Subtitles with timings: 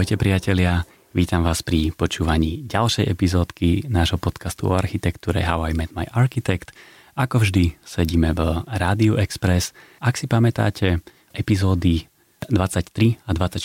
[0.00, 5.92] Ahojte priatelia, vítam vás pri počúvaní ďalšej epizódky nášho podcastu o architektúre How I Met
[5.92, 6.72] My Architect.
[7.20, 9.76] Ako vždy sedíme v Rádiu Express.
[10.00, 11.04] Ak si pamätáte
[11.36, 12.08] epizódy
[12.48, 13.60] 23 a 24,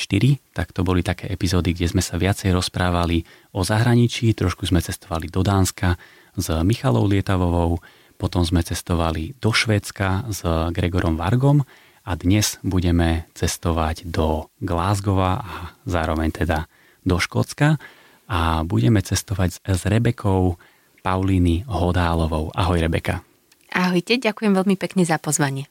[0.52, 3.24] tak to boli také epizódy, kde sme sa viacej rozprávali
[3.56, 5.95] o zahraničí, trošku sme cestovali do Dánska
[6.36, 7.80] s Michalou Lietavovou,
[8.20, 10.44] potom sme cestovali do Švédska s
[10.76, 11.64] Gregorom Vargom
[12.05, 15.54] a dnes budeme cestovať do Glasgowa a
[15.90, 16.70] zároveň teda
[17.02, 17.81] do Škótska
[18.30, 20.62] a budeme cestovať s Rebekou
[21.02, 22.54] Paulíny Hodálovou.
[22.54, 23.26] Ahoj Rebeka.
[23.73, 25.66] Ahojte, ďakujem veľmi pekne za pozvanie.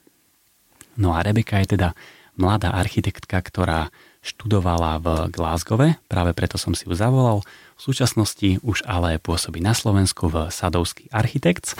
[0.99, 1.95] No a Rebeka je teda
[2.35, 7.47] mladá architektka, ktorá študovala v Glasgowe, práve preto som si ju zavolal.
[7.79, 11.79] V súčasnosti už ale pôsobí na Slovensku v Sadovský Architects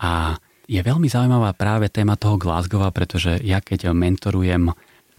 [0.00, 0.40] a
[0.70, 4.70] je veľmi zaujímavá práve téma toho Glasgowa, pretože ja keď mentorujem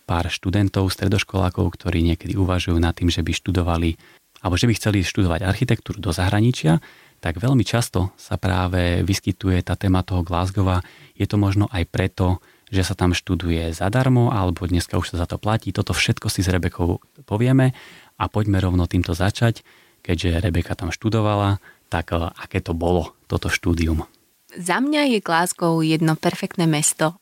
[0.08, 4.00] pár študentov, stredoškolákov, ktorí niekedy uvažujú nad tým, že by študovali
[4.42, 6.80] alebo že by chceli študovať architektúru do zahraničia,
[7.22, 10.82] tak veľmi často sa práve vyskytuje tá téma toho Glasgowa.
[11.14, 12.42] Je to možno aj preto,
[12.74, 15.70] že sa tam študuje zadarmo, alebo dneska už sa za to platí.
[15.70, 16.98] Toto všetko si s Rebekou
[17.30, 17.78] povieme
[18.18, 19.62] a poďme rovno týmto začať,
[20.02, 21.62] keďže Rebeka tam študovala,
[21.94, 24.10] tak aké to bolo, toto štúdium.
[24.58, 27.16] Za mňa je Glasgow jedno perfektné mesto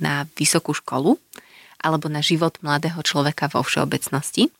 [0.00, 1.16] na vysokú školu
[1.80, 4.52] alebo na život mladého človeka vo všeobecnosti.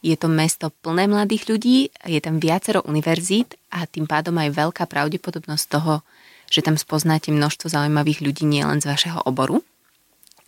[0.00, 4.84] Je to mesto plné mladých ľudí, je tam viacero univerzít a tým pádom aj veľká
[4.88, 6.00] pravdepodobnosť toho,
[6.48, 9.60] že tam spoznáte množstvo zaujímavých ľudí nielen z vašeho oboru.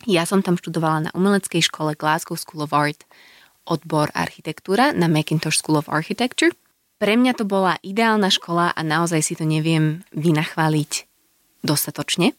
[0.09, 3.05] Ja som tam študovala na umeleckej škole Glasgow School of Art
[3.63, 6.51] odbor architektúra na Macintosh School of Architecture
[6.97, 11.07] pre mňa to bola ideálna škola a naozaj si to neviem vynachváliť
[11.63, 12.35] dostatočne.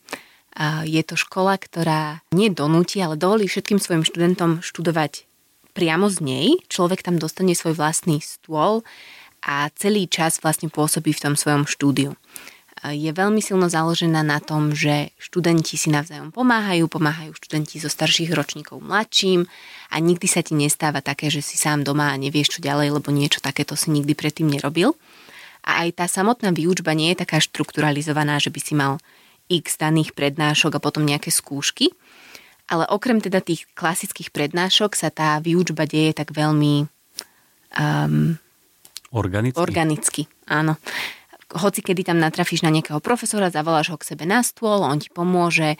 [0.86, 5.26] Je to škola, ktorá nie donúti, ale dovolí všetkým svojim študentom študovať
[5.74, 6.46] priamo z nej.
[6.70, 8.86] Človek tam dostane svoj vlastný stôl
[9.42, 12.14] a celý čas vlastne pôsobí v tom svojom štúdiu
[12.82, 18.34] je veľmi silno založená na tom, že študenti si navzájom pomáhajú, pomáhajú študenti zo starších
[18.34, 19.46] ročníkov mladším
[19.94, 23.08] a nikdy sa ti nestáva také, že si sám doma a nevieš čo ďalej, lebo
[23.14, 24.98] niečo takéto si nikdy predtým nerobil.
[25.64, 29.00] A aj tá samotná výučba nie je taká štrukturalizovaná, že by si mal
[29.48, 31.88] x daných prednášok a potom nejaké skúšky,
[32.68, 36.84] ale okrem teda tých klasických prednášok sa tá výučba deje tak veľmi
[37.80, 38.36] um,
[39.14, 39.56] organicky.
[39.56, 40.22] organicky.
[40.48, 40.76] Áno
[41.54, 45.06] hoci kedy tam natrafíš na nejakého profesora, zavoláš ho k sebe na stôl, on ti
[45.08, 45.78] pomôže,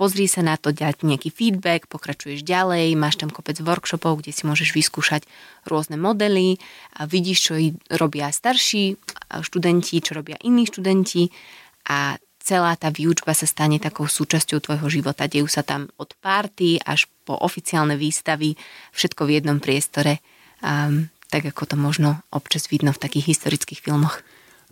[0.00, 4.48] pozri sa na to, dať nejaký feedback, pokračuješ ďalej, máš tam kopec workshopov, kde si
[4.48, 5.28] môžeš vyskúšať
[5.68, 6.56] rôzne modely,
[6.96, 7.52] a vidíš, čo
[8.00, 8.96] robia starší
[9.44, 11.28] študenti, čo robia iní študenti
[11.92, 15.28] a celá tá výučba sa stane takou súčasťou tvojho života.
[15.28, 18.56] Dejú sa tam od párty až po oficiálne výstavy,
[18.96, 20.24] všetko v jednom priestore,
[20.64, 24.24] um, tak ako to možno občas vidno v takých historických filmoch.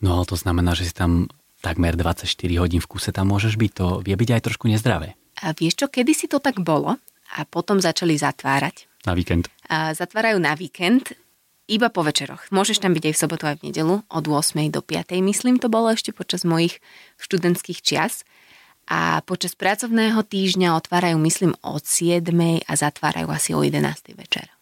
[0.04, 1.28] No ale to znamená, že si tam
[1.64, 2.28] takmer 24
[2.60, 3.70] hodín v kuse tam môžeš byť.
[3.80, 5.16] To vie byť aj trošku nezdravé.
[5.40, 6.96] A vieš čo, kedy si to tak bolo
[7.36, 8.88] a potom začali zatvárať.
[9.08, 9.48] Na víkend.
[9.68, 11.16] A zatvárajú na víkend
[11.66, 12.46] iba po večeroch.
[12.54, 14.70] Môžeš tam byť aj v sobotu aj v nedelu od 8.
[14.70, 15.18] do 5.
[15.18, 16.78] myslím to bolo ešte počas mojich
[17.18, 18.22] študentských čias.
[18.86, 22.22] A počas pracovného týždňa otvárajú myslím od 7.
[22.62, 24.14] a zatvárajú asi o 11.
[24.14, 24.55] večer.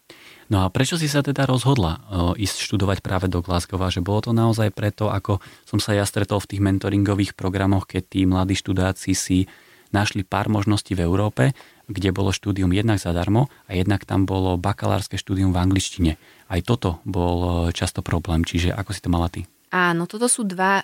[0.45, 2.05] No a prečo si sa teda rozhodla
[2.37, 3.89] ísť študovať práve do Glasgowa?
[3.89, 8.03] Že bolo to naozaj preto, ako som sa ja stretol v tých mentoringových programoch, keď
[8.05, 9.49] tí mladí študáci si
[9.89, 11.57] našli pár možností v Európe,
[11.89, 16.11] kde bolo štúdium jednak zadarmo a jednak tam bolo bakalárske štúdium v angličtine.
[16.45, 19.49] Aj toto bol často problém, čiže ako si to mala ty?
[19.73, 20.81] Áno, toto sú dva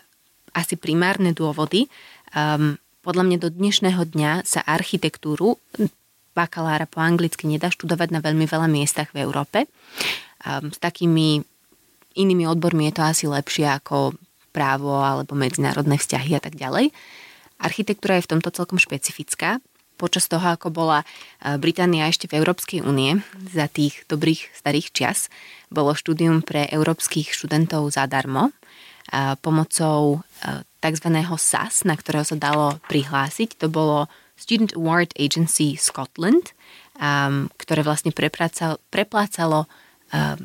[0.58, 1.86] asi primárne dôvody.
[2.34, 5.58] Um, podľa mňa do dnešného dňa sa architektúru
[6.32, 9.68] bakalára po anglicky nedá študovať na veľmi veľa miestach v Európe.
[10.46, 11.44] S takými
[12.16, 14.16] inými odbormi je to asi lepšie ako
[14.52, 16.92] právo alebo medzinárodné vzťahy a tak ďalej.
[17.62, 19.64] Architektúra je v tomto celkom špecifická.
[19.96, 21.06] Počas toho, ako bola
[21.62, 23.22] Británia ešte v Európskej únie,
[23.54, 25.30] za tých dobrých starých čias,
[25.70, 28.50] bolo štúdium pre európskych študentov zadarmo
[29.46, 30.26] pomocou
[30.82, 31.08] tzv.
[31.38, 33.62] SAS, na ktorého sa dalo prihlásiť.
[33.62, 34.10] To bolo
[34.42, 36.58] Student Award Agency Scotland,
[36.98, 38.10] um, ktoré vlastne
[38.90, 39.70] preplácalo um,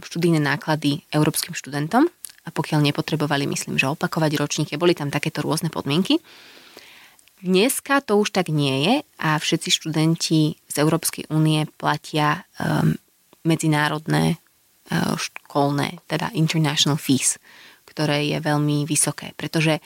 [0.04, 2.04] študijné náklady európskym študentom
[2.44, 6.20] a pokiaľ nepotrebovali, myslím, že opakovať ročníky, boli tam takéto rôzne podmienky.
[7.40, 12.96] Dneska to už tak nie je a všetci študenti z Európskej únie platia um,
[13.48, 17.40] medzinárodné uh, školné, teda international fees,
[17.88, 19.80] ktoré je veľmi vysoké, pretože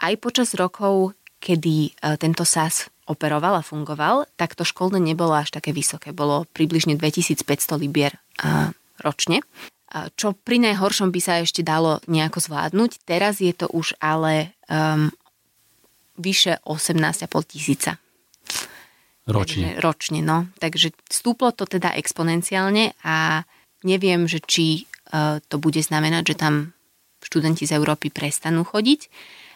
[0.00, 5.50] aj počas rokov, kedy uh, tento SAS operoval a fungoval, tak to školné nebolo až
[5.50, 6.14] také vysoké.
[6.14, 7.44] Bolo približne 2500
[7.82, 8.14] libier
[9.02, 9.42] ročne,
[10.16, 13.04] čo pri najhoršom by sa ešte dalo nejako zvládnuť.
[13.04, 15.12] Teraz je to už ale um,
[16.16, 18.00] vyše 18,5 tisíca.
[19.28, 19.76] Ročne.
[19.76, 20.50] Takže, ročne, no.
[20.58, 23.46] Takže stúplo to teda exponenciálne a
[23.84, 26.54] neviem, že či uh, to bude znamenať, že tam
[27.22, 29.06] študenti z Európy prestanú chodiť.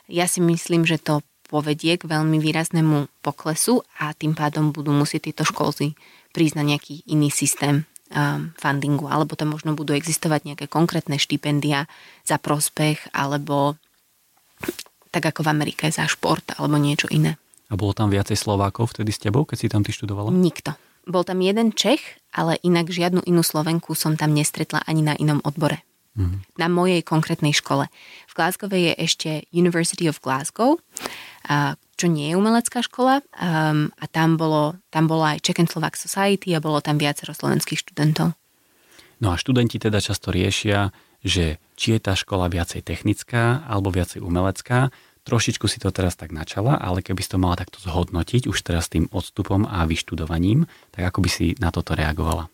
[0.07, 5.31] Ja si myslím, že to povedie k veľmi výraznému poklesu a tým pádom budú musieť
[5.31, 5.95] tieto školy
[6.37, 11.89] prísť na nejaký iný systém um, fundingu, alebo tam možno budú existovať nejaké konkrétne štipendia
[12.29, 13.81] za prospech, alebo
[15.11, 17.41] tak ako v Amerike za šport, alebo niečo iné.
[17.67, 20.31] A bolo tam viacej Slovákov vtedy s tebou, keď si tam ty študovala?
[20.31, 20.77] Nikto.
[21.07, 22.03] Bol tam jeden Čech,
[22.35, 25.83] ale inak žiadnu inú Slovenku som tam nestretla ani na inom odbore.
[26.17, 26.41] Mm-hmm.
[26.57, 27.93] Na mojej konkrétnej škole.
[28.27, 30.81] V Glasgow je ešte University of Glasgow,
[31.97, 35.97] čo nie je umelecká škola um, a tam, bolo, tam bola aj Czech and Slovak
[35.97, 38.37] Society a bolo tam viacero slovenských študentov.
[39.17, 40.93] No a študenti teda často riešia,
[41.25, 44.93] že či je tá škola viacej technická alebo viacej umelecká.
[45.27, 48.87] Trošičku si to teraz tak načala, ale keby si to mala takto zhodnotiť už teraz
[48.87, 52.47] tým odstupom a vyštudovaním, tak ako by si na toto reagovala?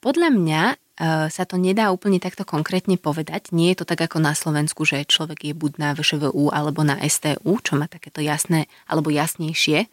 [0.00, 0.62] Podľa mňa
[0.96, 3.52] sa to nedá úplne takto konkrétne povedať.
[3.52, 6.96] Nie je to tak ako na Slovensku, že človek je buď na VŠVU alebo na
[7.04, 9.88] STU, čo má takéto jasné alebo jasnejšie eh,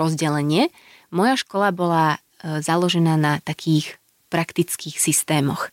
[0.00, 0.72] rozdelenie.
[1.12, 4.00] Moja škola bola eh, založená na takých
[4.32, 5.70] praktických systémoch.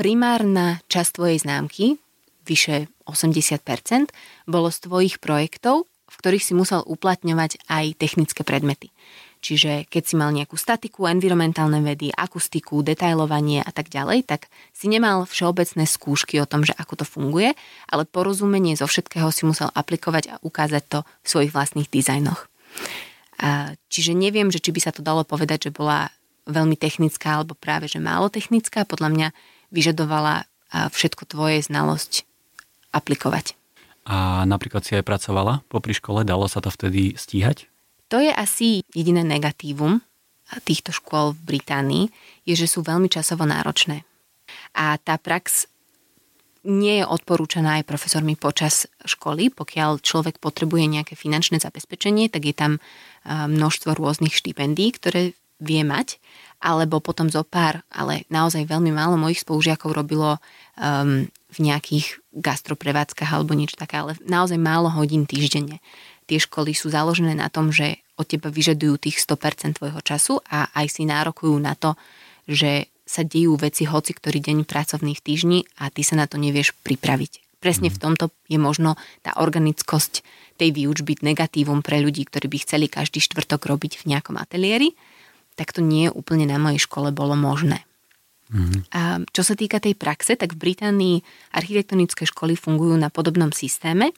[0.00, 2.00] Primárna časť tvojej známky,
[2.48, 4.08] vyše 80%,
[4.48, 8.93] bolo z tvojich projektov, v ktorých si musel uplatňovať aj technické predmety.
[9.44, 14.88] Čiže keď si mal nejakú statiku, environmentálne vedy, akustiku, detailovanie a tak ďalej, tak si
[14.88, 17.52] nemal všeobecné skúšky o tom, že ako to funguje,
[17.92, 22.48] ale porozumenie zo všetkého si musel aplikovať a ukázať to v svojich vlastných dizajnoch.
[23.92, 26.08] Čiže neviem, že či by sa to dalo povedať, že bola
[26.48, 28.88] veľmi technická alebo práve, že málo technická.
[28.88, 29.28] Podľa mňa
[29.76, 32.24] vyžadovala všetko tvoje znalosť
[32.96, 33.60] aplikovať.
[34.08, 37.68] A napríklad si aj pracovala popri škole, dalo sa to vtedy stíhať?
[38.12, 40.00] To je asi jediné negatívum
[40.68, 42.04] týchto škôl v Británii,
[42.44, 44.04] je, že sú veľmi časovo náročné.
[44.76, 45.66] A tá prax
[46.64, 49.52] nie je odporúčaná aj profesormi počas školy.
[49.52, 52.72] Pokiaľ človek potrebuje nejaké finančné zabezpečenie, tak je tam
[53.28, 56.20] množstvo rôznych štipendií, ktoré vie mať,
[56.60, 60.40] alebo potom zo pár, ale naozaj veľmi málo mojich spolužiakov robilo
[60.80, 65.78] um, v nejakých gastroprevádzkach alebo niečo také, ale naozaj málo hodín týždenne.
[66.24, 70.70] Tie školy sú založené na tom, že od teba vyžadujú tých 100% tvojho času a
[70.72, 71.98] aj si nárokujú na to,
[72.46, 76.72] že sa dejú veci hoci ktorý deň pracovných týždní a ty sa na to nevieš
[76.80, 77.60] pripraviť.
[77.60, 78.02] Presne v mhm.
[78.02, 80.24] tomto je možno tá organickosť
[80.54, 84.94] tej výučby negatívum pre ľudí, ktorí by chceli každý štvrtok robiť v nejakom ateliéri,
[85.58, 87.82] tak to nie úplne na mojej škole bolo možné.
[88.54, 88.80] Mm-hmm.
[88.94, 91.16] A čo sa týka tej praxe, tak v Británii
[91.56, 94.14] architektonické školy fungujú na podobnom systéme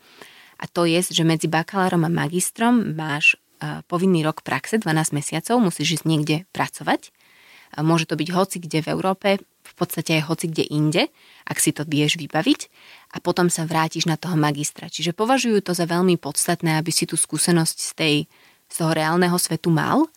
[0.57, 3.37] a to je, že medzi bakalárom a magistrom máš
[3.89, 7.13] povinný rok praxe, 12 mesiacov, musíš ísť niekde pracovať.
[7.77, 11.03] Môže to byť hoci kde v Európe, v podstate aj hoci kde inde,
[11.45, 12.71] ak si to vieš vybaviť
[13.13, 14.89] a potom sa vrátiš na toho magistra.
[14.89, 18.17] Čiže považujú to za veľmi podstatné, aby si tú skúsenosť z, tej,
[18.71, 20.09] z toho reálneho svetu mal,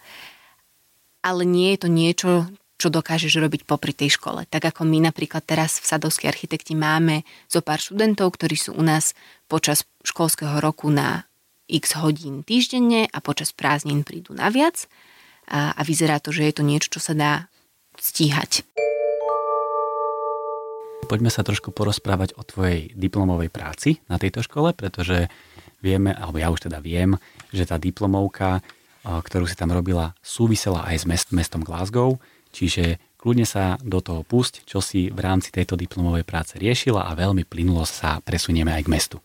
[1.20, 2.32] ale nie je to niečo,
[2.80, 4.48] čo dokážeš robiť popri tej škole.
[4.48, 8.84] Tak ako my napríklad teraz v Sadovskej architekti máme zo pár študentov, ktorí sú u
[8.86, 9.12] nás
[9.50, 11.26] počas školského roku na
[11.66, 14.86] x hodín týždenne a počas prázdnin prídu na viac
[15.50, 17.32] a, a vyzerá to, že je to niečo, čo sa dá
[17.98, 18.64] stíhať.
[21.10, 25.26] Poďme sa trošku porozprávať o tvojej diplomovej práci na tejto škole, pretože
[25.82, 27.18] vieme, alebo ja už teda viem,
[27.50, 28.62] že tá diplomovka,
[29.02, 32.22] ktorú si tam robila, súvisela aj s mest, mestom Glasgow,
[32.54, 37.18] čiže kľudne sa do toho pusť, čo si v rámci tejto diplomovej práce riešila a
[37.18, 39.18] veľmi plynulo sa presunieme aj k mestu.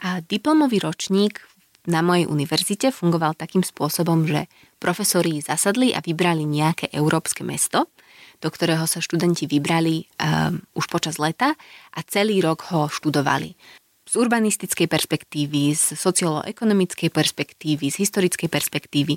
[0.00, 1.44] A diplomový ročník
[1.88, 4.48] na mojej univerzite fungoval takým spôsobom, že
[4.80, 7.92] profesori zasadli a vybrali nejaké európske mesto,
[8.40, 11.52] do ktorého sa študenti vybrali um, už počas leta
[11.92, 13.52] a celý rok ho študovali.
[14.10, 19.14] Z urbanistickej perspektívy, z socioekonomickej perspektívy, z historickej perspektívy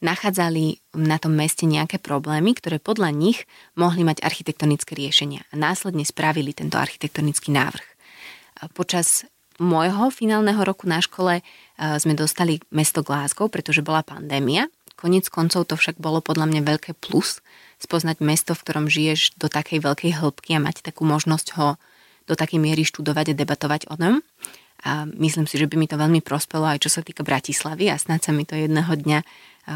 [0.00, 3.44] nachádzali na tom meste nejaké problémy, ktoré podľa nich
[3.76, 7.84] mohli mať architektonické riešenia a následne spravili tento architektonický návrh.
[8.72, 9.28] Počas
[9.60, 11.44] môjho finálneho roku na škole
[11.76, 14.72] sme dostali mesto Glasgow, pretože bola pandémia.
[14.96, 17.44] Konec koncov to však bolo podľa mňa veľké plus
[17.80, 21.76] spoznať mesto, v ktorom žiješ do takej veľkej hĺbky a mať takú možnosť ho
[22.28, 24.20] do takej miery študovať a debatovať o ňom.
[24.80, 28.00] A myslím si, že by mi to veľmi prospelo aj čo sa týka Bratislavy a
[28.00, 29.20] snáď sa mi to jedného dňa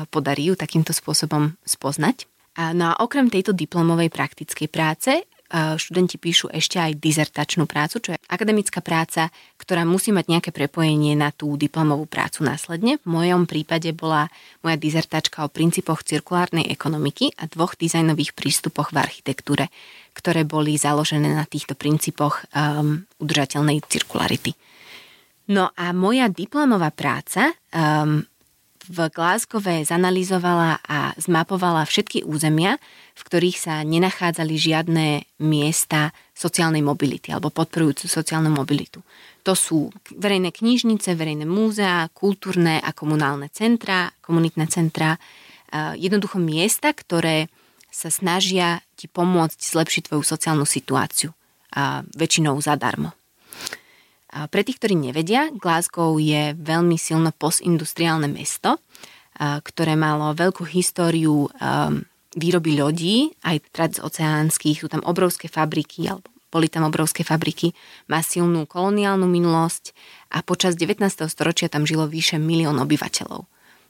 [0.08, 2.24] podarí ju takýmto spôsobom spoznať.
[2.56, 8.22] No a okrem tejto diplomovej praktickej práce študenti píšu ešte aj dizertačnú prácu, čo je
[8.26, 9.28] akademická práca,
[9.60, 12.98] ktorá musí mať nejaké prepojenie na tú diplomovú prácu následne.
[13.04, 14.32] V mojom prípade bola
[14.64, 19.70] moja dizertačka o princípoch cirkulárnej ekonomiky a dvoch dizajnových prístupoch v architektúre,
[20.16, 24.56] ktoré boli založené na týchto princípoch um, udržateľnej cirkularity.
[25.54, 28.24] No a moja diplomová práca um,
[28.84, 32.76] v Glasgowe zanalizovala a zmapovala všetky územia,
[33.16, 35.06] v ktorých sa nenachádzali žiadne
[35.40, 39.00] miesta sociálnej mobility alebo podporujúcu sociálnu mobilitu.
[39.44, 45.16] To sú verejné knižnice, verejné múzea, kultúrne a komunálne centra, komunitné centra,
[45.96, 47.48] jednoducho miesta, ktoré
[47.92, 51.30] sa snažia ti pomôcť zlepšiť tvoju sociálnu situáciu.
[51.74, 53.10] A väčšinou zadarmo.
[54.34, 58.82] Pre tých, ktorí nevedia, Glasgow je veľmi silno postindustriálne mesto,
[59.38, 61.46] ktoré malo veľkú históriu
[62.34, 67.74] výroby lodí, aj transoceánskych, sú tam obrovské fabriky, alebo boli tam obrovské fabriky,
[68.06, 69.90] má silnú koloniálnu minulosť
[70.30, 71.02] a počas 19.
[71.26, 73.46] storočia tam žilo vyše milión obyvateľov.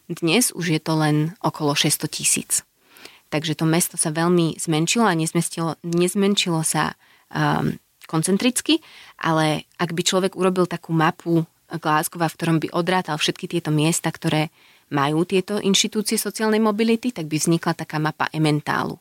[0.09, 2.65] Dnes už je to len okolo 600 tisíc.
[3.33, 6.97] Takže to mesto sa veľmi zmenšilo a nezmenšilo, nezmenšilo sa
[7.33, 8.81] um, koncentricky,
[9.21, 14.13] ale ak by človek urobil takú mapu Glasgow, v ktorom by odrátal všetky tieto miesta,
[14.13, 14.53] ktoré
[14.93, 19.01] majú tieto inštitúcie sociálnej mobility, tak by vznikla taká mapa ementálu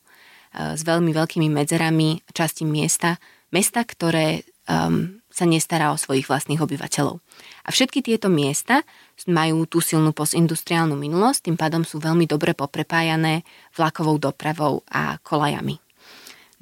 [0.74, 3.20] s veľmi veľkými medzerami časti miesta,
[3.52, 7.20] mesta, ktoré um, sa nestará o svojich vlastných obyvateľov.
[7.64, 8.82] A všetky tieto miesta
[9.30, 13.46] majú tú silnú postindustriálnu minulosť, tým pádom sú veľmi dobre poprepájané
[13.76, 15.83] vlakovou dopravou a kolajami.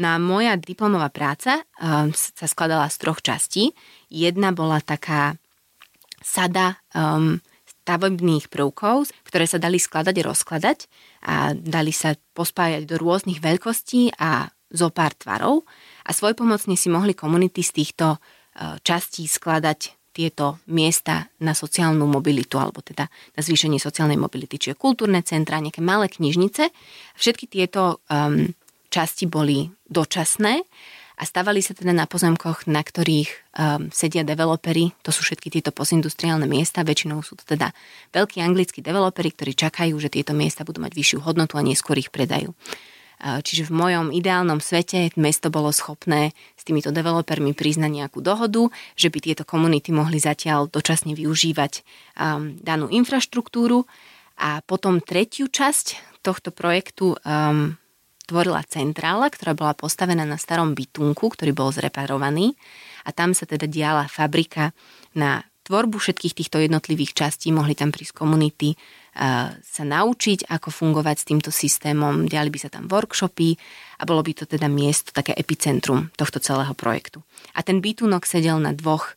[0.00, 3.76] No a moja diplomová práca um, sa skladala z troch častí.
[4.08, 5.36] Jedna bola taká
[6.22, 7.42] sada um,
[7.82, 10.78] stavebných prvkov, ktoré sa dali skladať a rozkladať
[11.26, 15.68] a dali sa pospájať do rôznych veľkostí a zo pár tvarov
[16.06, 22.60] a svojpomocne si mohli komunity z týchto uh, častí skladať tieto miesta na sociálnu mobilitu,
[22.60, 26.68] alebo teda na zvýšenie sociálnej mobility, čiže kultúrne centra, nejaké malé knižnice.
[27.16, 28.52] Všetky tieto um,
[28.92, 30.60] časti boli dočasné
[31.16, 35.72] a stavali sa teda na pozemkoch, na ktorých um, sedia developery, to sú všetky tieto
[35.72, 37.72] postindustriálne miesta, väčšinou sú to teda
[38.12, 42.12] veľkí anglickí developery, ktorí čakajú, že tieto miesta budú mať vyššiu hodnotu a neskôr ich
[42.12, 42.52] predajú.
[43.22, 48.66] Čiže v mojom ideálnom svete mesto bolo schopné s týmito developermi priznať nejakú dohodu,
[48.98, 51.86] že by tieto komunity mohli zatiaľ dočasne využívať
[52.18, 53.86] um, danú infraštruktúru.
[54.42, 57.78] A potom tretiu časť tohto projektu um,
[58.26, 62.54] tvorila centrála, ktorá bola postavená na starom bytunku, ktorý bol zreparovaný
[63.02, 64.70] a tam sa teda diala fabrika
[65.18, 68.74] na tvorbu všetkých týchto jednotlivých častí, mohli tam prísť komunity
[69.60, 73.54] sa naučiť, ako fungovať s týmto systémom, diali by sa tam workshopy
[74.00, 77.20] a bolo by to teda miesto, také epicentrum tohto celého projektu.
[77.52, 79.12] A ten bytunok sedel na dvoch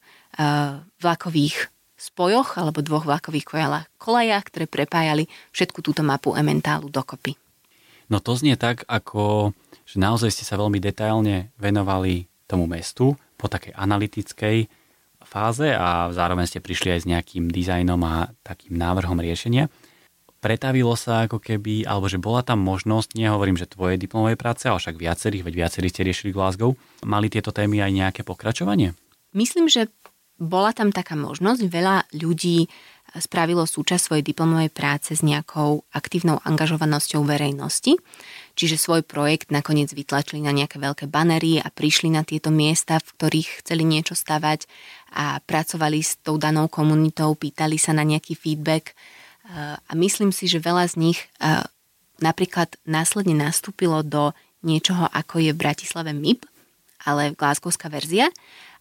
[1.00, 3.48] vlakových spojoch alebo dvoch vlakových
[3.96, 7.40] kolajách, ktoré prepájali všetku túto mapu Ementálu dokopy.
[8.10, 9.54] No to znie tak, ako
[9.86, 14.66] že naozaj ste sa veľmi detailne venovali tomu mestu po takej analytickej
[15.26, 19.70] fáze a zároveň ste prišli aj s nejakým dizajnom a takým návrhom riešenia.
[20.42, 24.78] Pretavilo sa ako keby, alebo že bola tam možnosť, nehovorím, že tvoje diplomové práce, ale
[24.78, 28.94] však viacerých, veď viacerí ste riešili Glasgow, mali tieto témy aj nejaké pokračovanie?
[29.34, 29.90] Myslím, že
[30.38, 31.66] bola tam taká možnosť.
[31.66, 32.70] Veľa ľudí
[33.20, 37.96] spravilo súčasť svojej diplomovej práce s nejakou aktívnou angažovanosťou verejnosti.
[38.56, 43.12] Čiže svoj projekt nakoniec vytlačili na nejaké veľké banery a prišli na tieto miesta, v
[43.16, 44.68] ktorých chceli niečo stavať
[45.16, 48.96] a pracovali s tou danou komunitou, pýtali sa na nejaký feedback
[49.86, 51.20] a myslím si, že veľa z nich
[52.20, 54.32] napríklad následne nastúpilo do
[54.64, 56.48] niečoho, ako je v Bratislave MIP,
[57.06, 58.32] ale Glasgowská verzia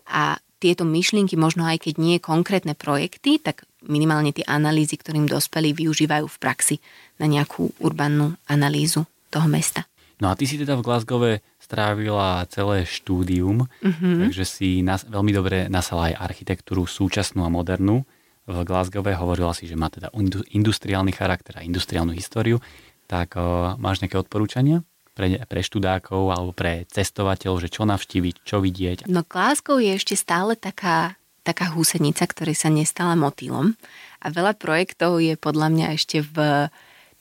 [0.09, 5.77] a tieto myšlienky, možno aj keď nie konkrétne projekty, tak minimálne tie analýzy, ktorým dospeli,
[5.77, 6.77] využívajú v praxi
[7.21, 9.85] na nejakú urbannú analýzu toho mesta.
[10.25, 11.31] No a ty si teda v Glasgowe
[11.61, 14.25] strávila celé štúdium, mm-hmm.
[14.25, 18.09] takže si nas, veľmi dobre nasala aj architektúru súčasnú a modernú.
[18.49, 20.09] V Glasgowe hovorila si, že má teda
[20.49, 22.63] industriálny charakter a industriálnu históriu.
[23.05, 24.81] Tak uh, máš nejaké odporúčania?
[25.15, 28.99] Pre, pre študákov alebo pre cestovateľov, že čo navštíviť, čo vidieť?
[29.07, 31.17] No Glasgow je ešte stále taká,
[31.47, 33.79] taká húsenica, ktorej sa nestala motýlom
[34.21, 36.69] a veľa projektov je podľa mňa ešte v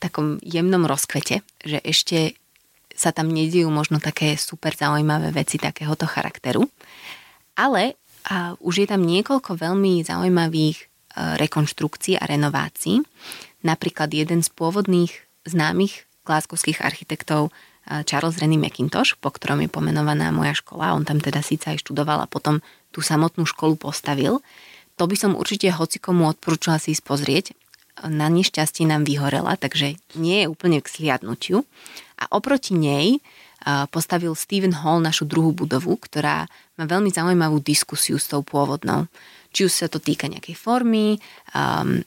[0.02, 2.36] takom jemnom rozkvete, že ešte
[2.94, 6.68] sa tam nedijú možno také super zaujímavé veci takéhoto charakteru.
[7.54, 10.84] Ale a už je tam niekoľko veľmi zaujímavých e,
[11.44, 13.04] rekonštrukcií a renovácií.
[13.60, 15.12] Napríklad jeden z pôvodných
[15.44, 17.52] známych glasgowských architektov
[17.84, 20.96] Charles Rennie McIntosh, po ktorom je pomenovaná moja škola.
[20.96, 22.64] On tam teda síce aj študoval a potom
[22.94, 24.40] tú samotnú školu postavil.
[24.96, 27.44] To by som určite hocikomu odporúčala si ísť pozrieť.
[28.06, 31.62] Na nešťastie nám vyhorela, takže nie je úplne k sliadnutiu.
[32.18, 33.18] A oproti nej
[33.90, 36.44] postavil Stephen Hall našu druhú budovu, ktorá
[36.76, 39.08] má veľmi zaujímavú diskusiu s tou pôvodnou.
[39.54, 41.16] Či už sa to týka nejakej formy,
[41.54, 42.02] um,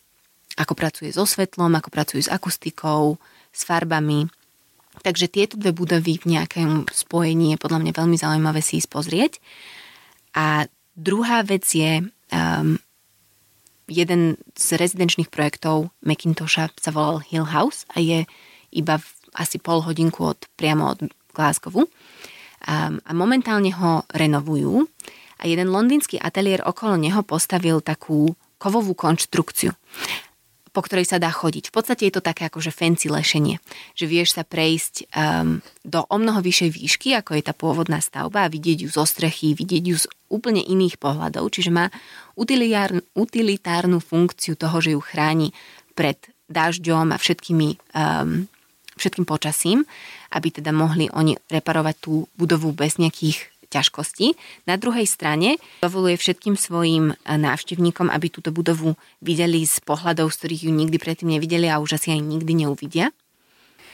[0.60, 3.18] ako pracuje so svetlom, ako pracuje s akustikou,
[3.50, 4.30] s farbami.
[5.02, 9.34] Takže tieto dve budovy v nejakom spojení je podľa mňa veľmi zaujímavé si ísť pozrieť.
[10.38, 10.66] A
[10.98, 12.78] druhá vec je, um,
[13.88, 18.28] jeden z rezidenčných projektov Macintosha sa volal Hill House a je
[18.74, 21.00] iba v asi pol hodinku od, priamo od
[21.32, 21.86] Glasgowu.
[21.88, 24.90] Um, a momentálne ho renovujú
[25.38, 29.78] a jeden londýnsky ateliér okolo neho postavil takú kovovú konštrukciu
[30.78, 31.74] po ktorej sa dá chodiť.
[31.74, 33.58] V podstate je to také akože fancy lešenie,
[33.98, 38.46] že vieš sa prejsť um, do o mnoho vyššej výšky, ako je tá pôvodná stavba
[38.46, 41.90] a vidieť ju zo strechy, vidieť ju z úplne iných pohľadov, čiže má
[42.38, 45.50] utilitárnu, utilitárnu funkciu toho, že ju chráni
[45.98, 48.46] pred dažďom a všetkými, um,
[49.02, 49.82] všetkým počasím,
[50.30, 54.34] aby teda mohli oni reparovať tú budovu bez nejakých ťažkosti.
[54.66, 60.38] Na druhej strane dovoluje všetkým svojim e, návštevníkom, aby túto budovu videli z pohľadov, z
[60.42, 63.14] ktorých ju nikdy predtým nevideli a už asi aj nikdy neuvidia.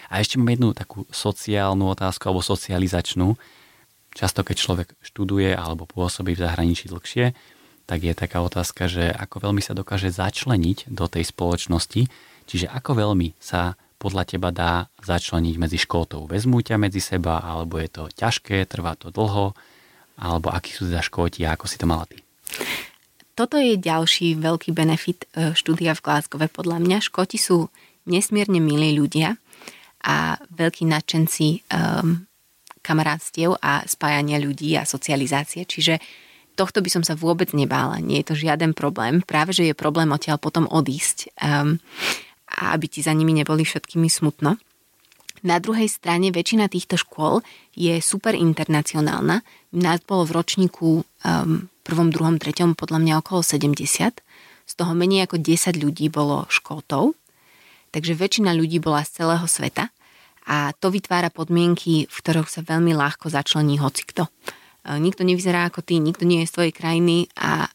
[0.08, 3.36] A ešte mám jednu takú sociálnu otázku alebo socializačnú.
[4.14, 7.34] Často, keď človek študuje alebo pôsobí v zahraničí dlhšie,
[7.90, 12.08] tak je taká otázka, že ako veľmi sa dokáže začleniť do tej spoločnosti,
[12.48, 16.28] čiže ako veľmi sa podľa teba dá začleniť medzi škótov?
[16.28, 19.56] Vezmú ťa medzi seba, alebo je to ťažké, trvá to dlho,
[20.18, 22.22] alebo akí sú teda škóti a ako si to mala ty?
[23.34, 26.38] Toto je ďalší veľký benefit e, štúdia v Glasgow.
[26.38, 27.74] Podľa mňa škóti sú
[28.06, 29.42] nesmierne milí ľudia
[30.04, 32.28] a veľkí nadšenci um,
[32.84, 35.64] kamarátstiev a spájania ľudí a socializácie.
[35.64, 36.04] Čiže
[36.60, 38.04] tohto by som sa vôbec nebála.
[38.04, 39.24] Nie je to žiaden problém.
[39.24, 41.32] Práve, že je problém odtiaľ potom odísť.
[41.40, 41.80] Um,
[42.54, 44.62] a aby ti za nimi neboli všetkými smutno.
[45.44, 47.44] Na druhej strane väčšina týchto škôl
[47.76, 49.44] je super internacionálna.
[49.76, 54.24] Nás bolo v ročníku um, prvom, druhom, treťom podľa mňa okolo 70.
[54.64, 57.20] Z toho menej ako 10 ľudí bolo škótov.
[57.92, 59.92] Takže väčšina ľudí bola z celého sveta
[60.48, 64.32] a to vytvára podmienky, v ktorých sa veľmi ľahko začlení hocikto.
[64.88, 67.68] Uh, nikto nevyzerá ako ty, nikto nie je z tvojej krajiny a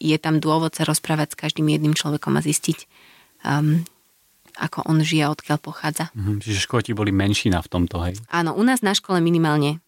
[0.00, 2.88] je tam dôvod sa rozprávať s každým jedným človekom a zistiť,
[3.44, 3.84] um,
[4.60, 6.12] ako on žije, odkiaľ pochádza.
[6.12, 8.20] Mhm, čiže Škóti boli menšina v tomto, hej?
[8.28, 9.80] Áno, u nás na škole minimálne.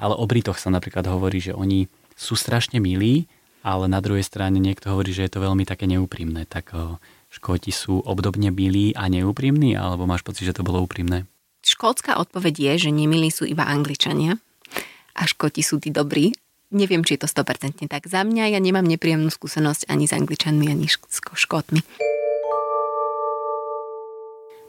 [0.00, 3.28] Ale o Britoch sa napríklad hovorí, že oni sú strašne milí,
[3.62, 6.48] ale na druhej strane niekto hovorí, že je to veľmi také neúprimné.
[6.48, 6.98] Tak o,
[7.30, 11.26] Škóti sú obdobne milí a neúprimní, alebo máš pocit, že to bolo úprimné?
[11.64, 14.36] Škótska odpoveď je, že nemilí sú iba Angličania
[15.16, 16.36] a Škóti sú tí dobrí.
[16.74, 18.04] Neviem, či je to 100% tak.
[18.04, 20.98] Za mňa ja nemám nepríjemnú skúsenosť ani s Angličanmi, ani s
[21.38, 21.80] Škótmi.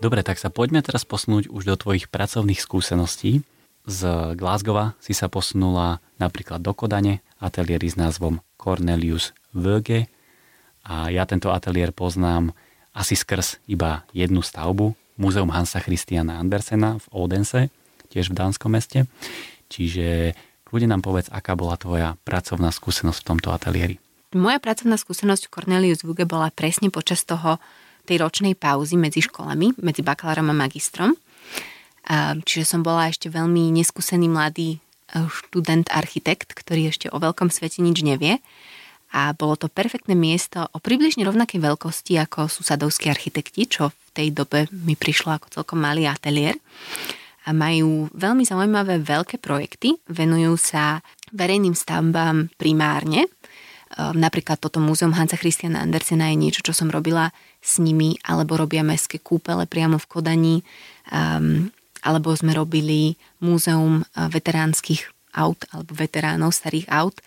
[0.03, 3.47] Dobre, tak sa poďme teraz posunúť už do tvojich pracovných skúseností.
[3.87, 10.11] Z Glasgowa si sa posunula napríklad do Kodane, ateliéry s názvom Cornelius Vöge
[10.85, 12.53] a ja tento ateliér poznám
[12.95, 17.61] asi skrz iba jednu stavbu, Múzeum Hansa Christiana Andersena v Odense,
[18.11, 19.07] tiež v dánskom meste.
[19.71, 20.35] Čiže
[20.67, 23.95] kľudne nám povedz, aká bola tvoja pracovná skúsenosť v tomto ateliéri.
[24.35, 27.63] Moja pracovná skúsenosť v Cornelius Vuge bola presne počas toho
[28.05, 31.17] tej ročnej pauzy medzi školami, medzi bakalárom a magistrom.
[32.45, 34.79] Čiže som bola ešte veľmi neskúsený mladý e,
[35.25, 38.45] študent architekt, ktorý ešte o veľkom svete nič nevie.
[39.09, 44.27] A bolo to perfektné miesto o približne rovnakej veľkosti ako susadovskí architekti, čo v tej
[44.37, 46.61] dobe mi prišlo ako celkom malý ateliér.
[47.45, 51.01] A majú veľmi zaujímavé veľké projekty, venujú sa
[51.33, 53.29] verejným stavbám primárne,
[53.95, 57.31] napríklad toto múzeum Hansa Christiana Andersena je niečo, čo som robila
[57.63, 60.55] s nimi, alebo robia mestské kúpele priamo v Kodani,
[61.09, 61.71] um,
[62.05, 67.17] alebo sme robili múzeum eh, veteránskych aut, alebo veteránov starých aut.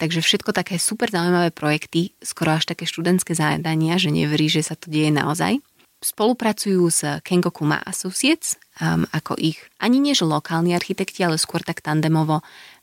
[0.00, 4.72] Takže všetko také super zaujímavé projekty, skoro až také študentské zadania, že neverí, že sa
[4.72, 5.60] to deje naozaj.
[6.00, 11.84] Spolupracujú s Kengokuma Associates, um, ako ich ani nie že lokálni architekti, ale skôr tak
[11.84, 12.40] tandemovo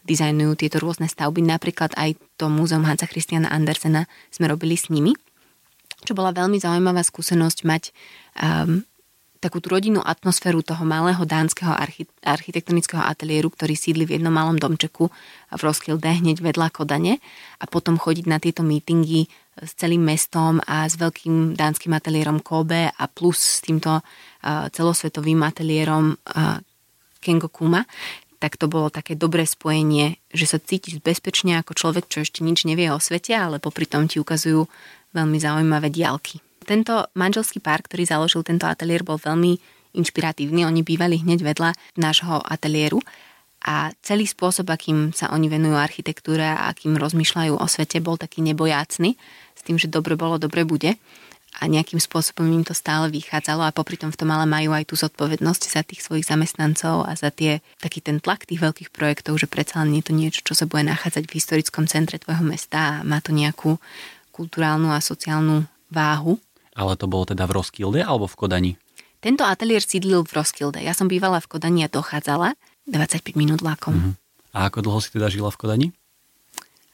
[0.07, 1.43] dizajnujú tieto rôzne stavby.
[1.43, 5.11] Napríklad aj to múzeum Hansa Christiana Andersena sme robili s nimi,
[6.07, 7.83] čo bola veľmi zaujímavá skúsenosť mať
[8.39, 8.87] um,
[9.37, 14.57] takú tú rodinnú atmosféru toho malého dánskeho archi- architektonického ateliéru, ktorý sídli v jednom malom
[14.57, 15.13] domčeku
[15.53, 17.21] v Roskilde hneď vedľa Kodane
[17.61, 22.89] a potom chodiť na tieto meetingy s celým mestom a s veľkým dánskym ateliérom Kobe
[22.89, 26.61] a plus s týmto uh, celosvetovým ateliérom uh,
[27.21, 27.85] Kengo Kuma,
[28.37, 32.69] tak to bolo také dobré spojenie, že sa cítiš bezpečne ako človek, čo ešte nič
[32.69, 34.69] nevie o svete, ale popri tom ti ukazujú
[35.17, 36.39] veľmi zaujímavé diálky.
[36.67, 39.57] Tento manželský pár, ktorý založil tento ateliér, bol veľmi
[39.97, 40.67] inšpiratívny.
[40.67, 43.01] Oni bývali hneď vedľa nášho ateliéru
[43.65, 48.45] a celý spôsob, akým sa oni venujú architektúre a akým rozmýšľajú o svete, bol taký
[48.45, 49.17] nebojácný,
[49.57, 50.99] s tým, že dobre bolo, dobre bude
[51.57, 54.93] a nejakým spôsobom im to stále vychádzalo a popri tom v tom ale majú aj
[54.93, 59.41] tú zodpovednosť za tých svojich zamestnancov a za tie, taký ten tlak tých veľkých projektov,
[59.41, 63.01] že predsa len je to niečo, čo sa bude nachádzať v historickom centre tvojho mesta
[63.01, 63.81] a má to nejakú
[64.29, 66.37] kulturálnu a sociálnu váhu.
[66.77, 68.71] Ale to bolo teda v Roskilde alebo v Kodani?
[69.17, 70.77] Tento ateliér sídlil v Roskilde.
[70.77, 72.53] Ja som bývala v Kodani a dochádzala
[72.85, 73.97] 25 minút vlakom.
[73.97, 74.13] Uh-huh.
[74.53, 75.87] A ako dlho si teda žila v Kodani?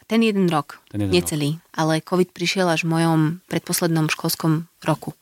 [0.08, 1.50] Ten jeden rok, ten jeden necelý.
[1.58, 1.64] Rok.
[1.74, 5.16] Ale COVID prišiel až v mojom predposlednom školskom roku.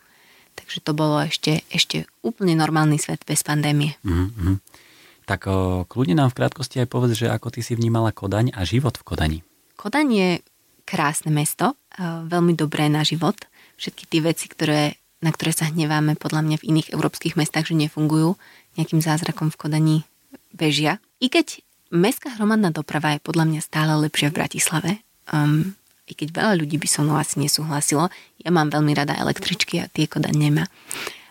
[0.57, 3.95] Takže to bolo ešte, ešte úplne normálny svet bez pandémie.
[4.03, 4.59] Uh-huh.
[5.25, 8.67] Tak o, kľudne nám v krátkosti aj povedz, že ako ty si vnímala Kodaň a
[8.67, 9.39] život v Kodani.
[9.79, 10.29] Kodaň je
[10.83, 13.39] krásne mesto, veľmi dobré na život.
[13.79, 17.77] Všetky tie veci, ktoré na ktoré sa hneváme podľa mňa v iných európskych mestách, že
[17.77, 18.41] nefungujú,
[18.73, 19.97] nejakým zázrakom v Kodani
[20.49, 20.97] bežia.
[21.21, 24.91] I keď mestská hromadná doprava je podľa mňa stále lepšia v Bratislave,
[25.29, 25.75] um,
[26.07, 29.87] i keď veľa ľudí by so mnou asi nesúhlasilo, ja mám veľmi rada električky a
[29.87, 30.65] tie Kodaň nemá.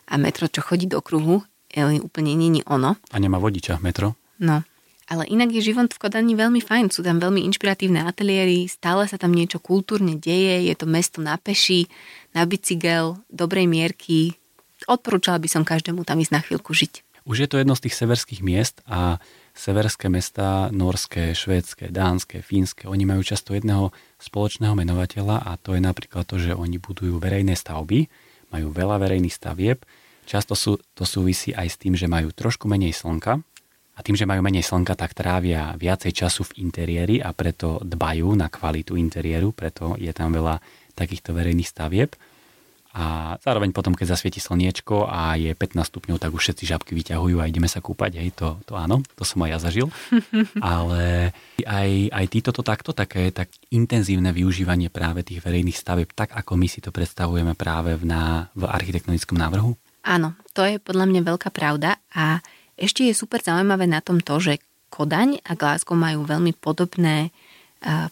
[0.09, 2.97] A metro, čo chodí do kruhu, je úplne není ono.
[3.13, 4.19] A nemá vodiča metro?
[4.41, 4.65] No,
[5.11, 9.19] ale inak je život v Kodani veľmi fajn, sú tam veľmi inšpiratívne ateliéry, stále sa
[9.19, 11.91] tam niečo kultúrne deje, je to mesto na peši,
[12.31, 14.39] na bicykel, dobrej mierky.
[14.87, 17.10] Odporúčala by som každému tam ísť na chvíľku žiť.
[17.31, 19.23] Už je to jedno z tých severských miest a
[19.55, 25.83] severské mesta, norské, švédske, dánske, fínske, oni majú často jedného spoločného menovateľa a to je
[25.83, 28.11] napríklad to, že oni budujú verejné stavby,
[28.51, 29.87] majú veľa verejných stavieb,
[30.27, 33.39] často sú, to súvisí aj s tým, že majú trošku menej slnka,
[33.95, 38.33] a tým, že majú menej slnka, tak trávia viacej času v interiéri a preto dbajú
[38.33, 40.57] na kvalitu interiéru, preto je tam veľa
[40.97, 42.17] takýchto verejných stavieb.
[42.91, 47.39] A zároveň potom, keď zasvieti slniečko a je 15 stupňov, tak už všetci žabky vyťahujú
[47.39, 48.19] a ideme sa kúpať.
[48.19, 49.87] Hej, to, to áno, to som aj ja zažil.
[50.59, 51.31] Ale
[51.63, 56.59] aj, aj títo to takto, také tak intenzívne využívanie práve tých verejných stavieb, tak ako
[56.59, 59.79] my si to predstavujeme práve v, na, v architektonickom návrhu?
[60.03, 62.43] Áno, to je podľa mňa veľká pravda a
[62.75, 64.59] ešte je super zaujímavé na tom to, že
[64.91, 67.31] Kodaň a Glasgow majú veľmi podobné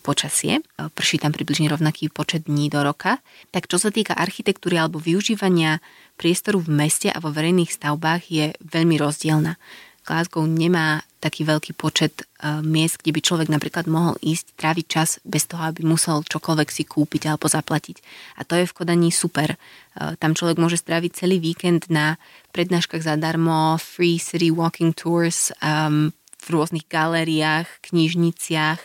[0.00, 3.20] počasie, prší tam približne rovnaký počet dní do roka,
[3.52, 5.84] tak čo sa týka architektúry alebo využívania
[6.16, 9.60] priestoru v meste a vo verejných stavbách je veľmi rozdielna.
[10.08, 15.20] Glasgow nemá taký veľký počet uh, miest, kde by človek napríklad mohol ísť tráviť čas
[15.20, 18.00] bez toho, aby musel čokoľvek si kúpiť alebo zaplatiť.
[18.40, 19.60] A to je v Kodaní super.
[19.98, 22.16] Tam človek môže stráviť celý víkend na
[22.56, 28.80] prednáškach zadarmo, free city walking tours, um, v rôznych galériách, knižniciach,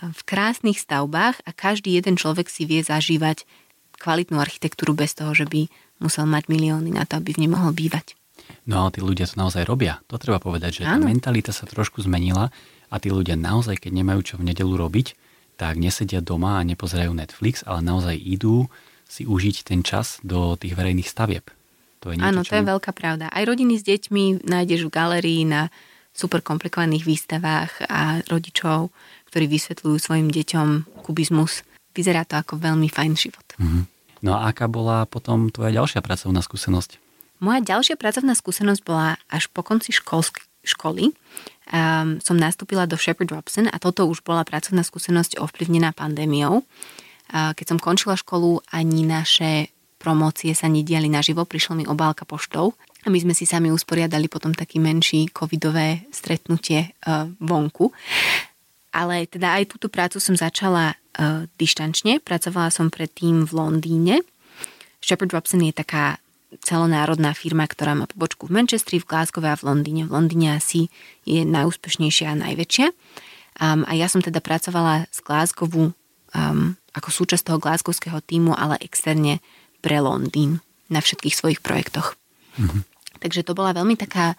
[0.00, 3.44] v krásnych stavbách a každý jeden človek si vie zažívať
[4.00, 5.68] kvalitnú architektúru bez toho, že by
[6.02, 8.18] musel mať milióny na to, aby v nej mohol bývať.
[8.66, 10.02] No ale tí ľudia to naozaj robia.
[10.10, 12.50] To treba povedať, že tá mentalita sa trošku zmenila
[12.90, 15.14] a tí ľudia naozaj, keď nemajú čo v nedelu robiť,
[15.54, 18.66] tak nesedia doma a nepozerajú Netflix, ale naozaj idú
[19.06, 21.46] si užiť ten čas do tých verejných stavieb.
[22.02, 23.30] To je niečo, Áno, to je veľká pravda.
[23.30, 25.70] Aj rodiny s deťmi nájdeš v galerii na
[26.10, 28.90] super komplikovaných výstavách a rodičov,
[29.32, 31.64] ktorí vysvetľujú svojim deťom kubizmus.
[31.96, 33.46] Vyzerá to ako veľmi fajn život.
[33.56, 33.84] Mm-hmm.
[34.22, 37.00] No a aká bola potom tvoja ďalšia pracovná skúsenosť?
[37.42, 41.10] Moja ďalšia pracovná skúsenosť bola až po konci školsk- školy.
[41.72, 46.62] Um, som nastúpila do Shepard Robson a toto už bola pracovná skúsenosť ovplyvnená pandémiou.
[46.62, 52.74] Uh, keď som končila školu, ani naše promócie sa nediali naživo, prišlo mi obálka poštou
[53.02, 57.90] a my sme si sami usporiadali potom taký menší covidové stretnutie uh, vonku.
[58.92, 62.20] Ale teda aj túto prácu som začala uh, dištančne.
[62.20, 64.14] Pracovala som predtým v Londýne.
[65.00, 66.20] Shepard Robson je taká
[66.60, 70.04] celonárodná firma, ktorá má pobočku v Manchestri, v Glasgow a v Londýne.
[70.04, 70.92] V Londýne asi
[71.24, 72.86] je najúspešnejšia a najväčšia.
[73.60, 75.96] Um, a ja som teda pracovala z Glasgowu
[76.36, 79.40] um, ako súčasť toho glasgowského týmu, ale externe
[79.80, 80.60] pre Londýn
[80.92, 82.20] na všetkých svojich projektoch.
[82.60, 82.82] Mm-hmm.
[83.24, 84.36] Takže to bola veľmi taká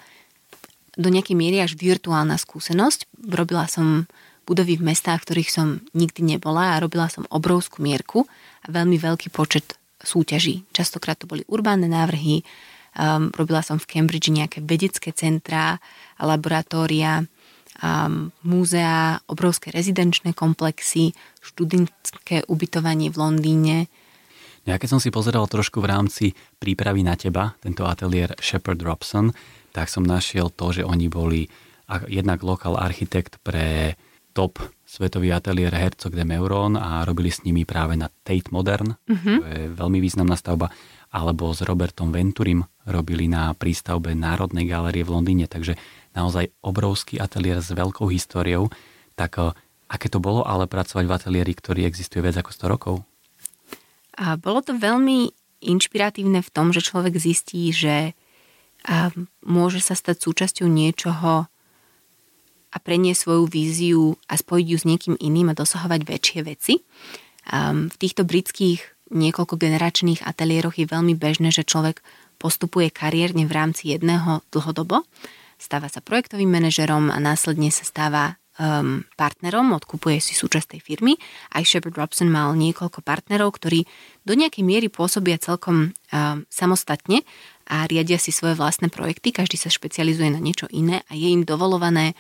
[0.94, 3.10] do nejakej miery až virtuálna skúsenosť.
[3.34, 4.06] Robila som
[4.44, 8.28] budovy v mestách, ktorých som nikdy nebola a robila som obrovskú mierku
[8.64, 10.68] a veľmi veľký počet súťaží.
[10.76, 12.44] Častokrát to boli urbánne návrhy,
[13.00, 15.80] um, robila som v Cambridge nejaké vedecké centrá,
[16.20, 17.24] laboratória,
[17.80, 23.78] um, múzea, obrovské rezidenčné komplexy, študentské ubytovanie v Londýne.
[24.64, 26.26] Ja keď som si pozeral trošku v rámci
[26.60, 29.36] prípravy na teba, tento ateliér Shepard Robson,
[29.76, 31.52] tak som našiel to, že oni boli
[32.08, 34.00] jednak lokal architekt pre
[34.34, 39.38] top svetový ateliér Herzog de Meuron a robili s nimi práve na Tate Modern, mm-hmm.
[39.40, 40.74] to je veľmi významná stavba,
[41.14, 45.78] alebo s Robertom Venturim robili na prístavbe Národnej galérie v Londýne, takže
[46.18, 48.74] naozaj obrovský ateliér s veľkou históriou.
[49.14, 49.54] Tak eh,
[49.88, 52.96] aké to bolo ale pracovať v ateliéri, ktorý existuje viac ako 100 rokov?
[54.18, 58.18] A bolo to veľmi inšpiratívne v tom, že človek zistí, že
[58.84, 59.16] a
[59.48, 61.48] môže sa stať súčasťou niečoho,
[62.74, 66.82] a preniesť svoju víziu a spojiť ju s niekým iným a dosahovať väčšie veci.
[67.48, 68.82] Um, v týchto britských
[69.14, 72.02] niekoľko generačných ateliéroch je veľmi bežné, že človek
[72.42, 75.06] postupuje kariérne v rámci jedného dlhodobo,
[75.62, 81.14] stáva sa projektovým manažerom a následne sa stáva um, partnerom, odkupuje si súčasť tej firmy.
[81.56, 83.88] Aj Shepard Robson mal niekoľko partnerov, ktorí
[84.28, 87.24] do nejakej miery pôsobia celkom um, samostatne
[87.64, 91.48] a riadia si svoje vlastné projekty, každý sa špecializuje na niečo iné a je im
[91.48, 92.12] dovolované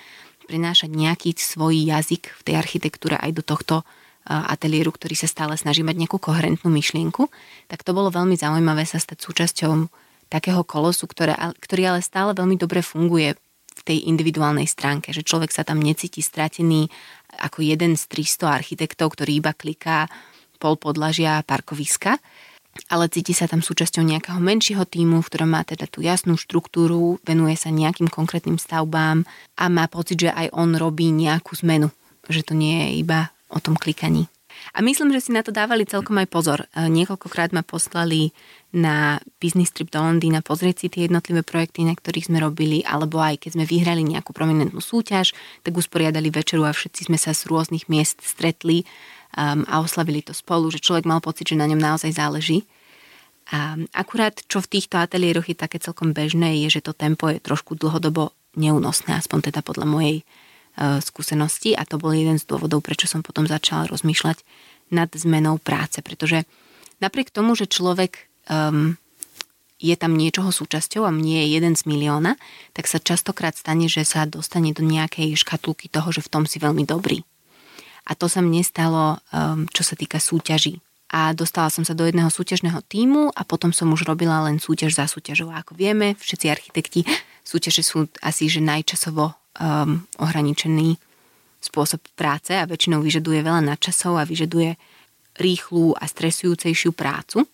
[0.45, 3.75] prinášať nejaký svoj jazyk v tej architektúre aj do tohto
[4.23, 7.27] ateliéru, ktorý sa stále snaží mať nejakú koherentnú myšlienku,
[7.67, 9.91] tak to bolo veľmi zaujímavé sa stať súčasťou
[10.32, 13.36] takého kolosu, ktoré, ktorý ale stále veľmi dobre funguje
[13.73, 16.88] v tej individuálnej stránke, že človek sa tam necíti stratený
[17.41, 20.08] ako jeden z 300 architektov, ktorý iba kliká
[20.62, 22.15] pol podlažia parkoviska,
[22.89, 27.21] ale cíti sa tam súčasťou nejakého menšieho týmu, v ktorom má teda tú jasnú štruktúru,
[27.21, 29.25] venuje sa nejakým konkrétnym stavbám
[29.57, 31.93] a má pocit, že aj on robí nejakú zmenu,
[32.27, 34.25] že to nie je iba o tom klikaní.
[34.73, 36.59] A myslím, že si na to dávali celkom aj pozor.
[36.71, 38.31] E, niekoľkokrát ma poslali
[38.73, 43.21] na business trip do Londýna pozrieť si tie jednotlivé projekty, na ktorých sme robili, alebo
[43.21, 47.45] aj keď sme vyhrali nejakú prominentnú súťaž, tak usporiadali večeru a všetci sme sa z
[47.49, 48.88] rôznych miest stretli
[49.34, 52.65] um, a oslavili to spolu, že človek mal pocit, že na ňom naozaj záleží.
[53.52, 57.43] A akurát, čo v týchto ateliéroch je také celkom bežné, je, že to tempo je
[57.43, 62.86] trošku dlhodobo neúnosné, aspoň teda podľa mojej uh, skúsenosti a to bol jeden z dôvodov,
[62.86, 64.39] prečo som potom začala rozmýšľať
[64.93, 66.46] nad zmenou práce, pretože
[67.02, 68.96] napriek tomu, že človek um,
[69.84, 72.39] je tam niečoho súčasťou a nie je jeden z milióna,
[72.72, 76.62] tak sa častokrát stane, že sa dostane do nejakej škatulky toho, že v tom si
[76.62, 77.26] veľmi dobrý.
[78.03, 80.83] A to sa mne stalo, um, čo sa týka súťaží.
[81.13, 84.97] A dostala som sa do jedného súťažného týmu a potom som už robila len súťaž
[84.97, 85.53] za súťažou.
[85.53, 87.01] A ako vieme, všetci architekti,
[87.45, 90.97] súťaže sú asi že najčasovo um, ohraničený
[91.63, 94.75] spôsob práce a väčšinou vyžaduje veľa nadčasov a vyžaduje
[95.39, 97.47] rýchlu a stresujúcejšiu prácu.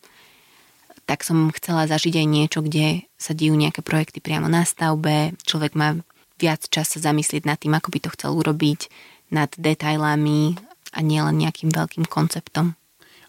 [1.06, 5.78] Tak som chcela zažiť aj niečo, kde sa dejú nejaké projekty priamo na stavbe, človek
[5.78, 5.98] má
[6.40, 8.88] viac čas sa zamyslieť nad tým, ako by to chcel urobiť,
[9.30, 10.58] nad detailami
[10.94, 12.74] a nielen nejakým veľkým konceptom.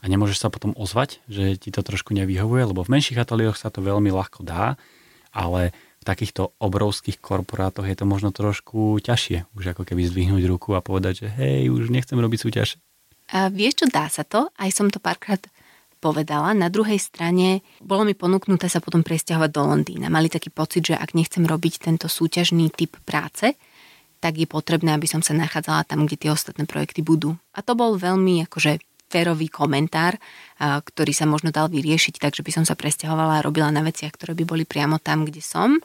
[0.00, 3.68] A nemôžeš sa potom ozvať, že ti to trošku nevyhovuje, lebo v menších ateliéroch sa
[3.68, 4.80] to veľmi ľahko dá,
[5.28, 10.72] ale v takýchto obrovských korporátoch je to možno trošku ťažšie, už ako keby zdvihnúť ruku
[10.72, 12.80] a povedať, že hej, už nechcem robiť súťaž.
[13.36, 15.38] A vieš čo, dá sa to, aj som to párkrát
[16.00, 16.56] povedala.
[16.56, 20.08] Na druhej strane bolo mi ponúknuté sa potom presťahovať do Londýna.
[20.08, 23.54] Mali taký pocit, že ak nechcem robiť tento súťažný typ práce,
[24.20, 27.40] tak je potrebné, aby som sa nachádzala tam, kde tie ostatné projekty budú.
[27.56, 30.20] A to bol veľmi akože férový komentár,
[30.60, 34.38] ktorý sa možno dal vyriešiť, takže by som sa presťahovala a robila na veciach, ktoré
[34.38, 35.82] by boli priamo tam, kde som.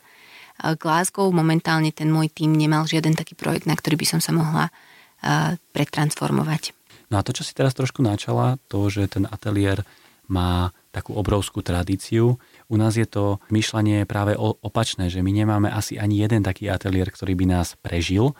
[0.61, 4.69] Glasgow momentálne ten môj tým nemal žiaden taký projekt, na ktorý by som sa mohla
[5.73, 6.77] pretransformovať.
[7.09, 9.81] No a to, čo si teraz trošku načala, to, že ten ateliér
[10.29, 16.01] má takú obrovskú tradíciu, u nás je to myšľanie práve opačné, že my nemáme asi
[16.01, 18.33] ani jeden taký ateliér, ktorý by nás prežil,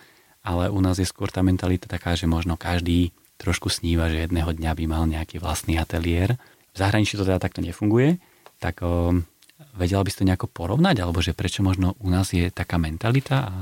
[0.45, 4.53] ale u nás je skôr tá mentalita taká, že možno každý trošku sníva, že jedného
[4.53, 6.37] dňa by mal nejaký vlastný ateliér.
[6.71, 8.21] V zahraničí to teda takto nefunguje,
[8.61, 9.19] tak o,
[9.75, 13.37] vedela by si to nejako porovnať, alebo že prečo možno u nás je taká mentalita
[13.49, 13.53] a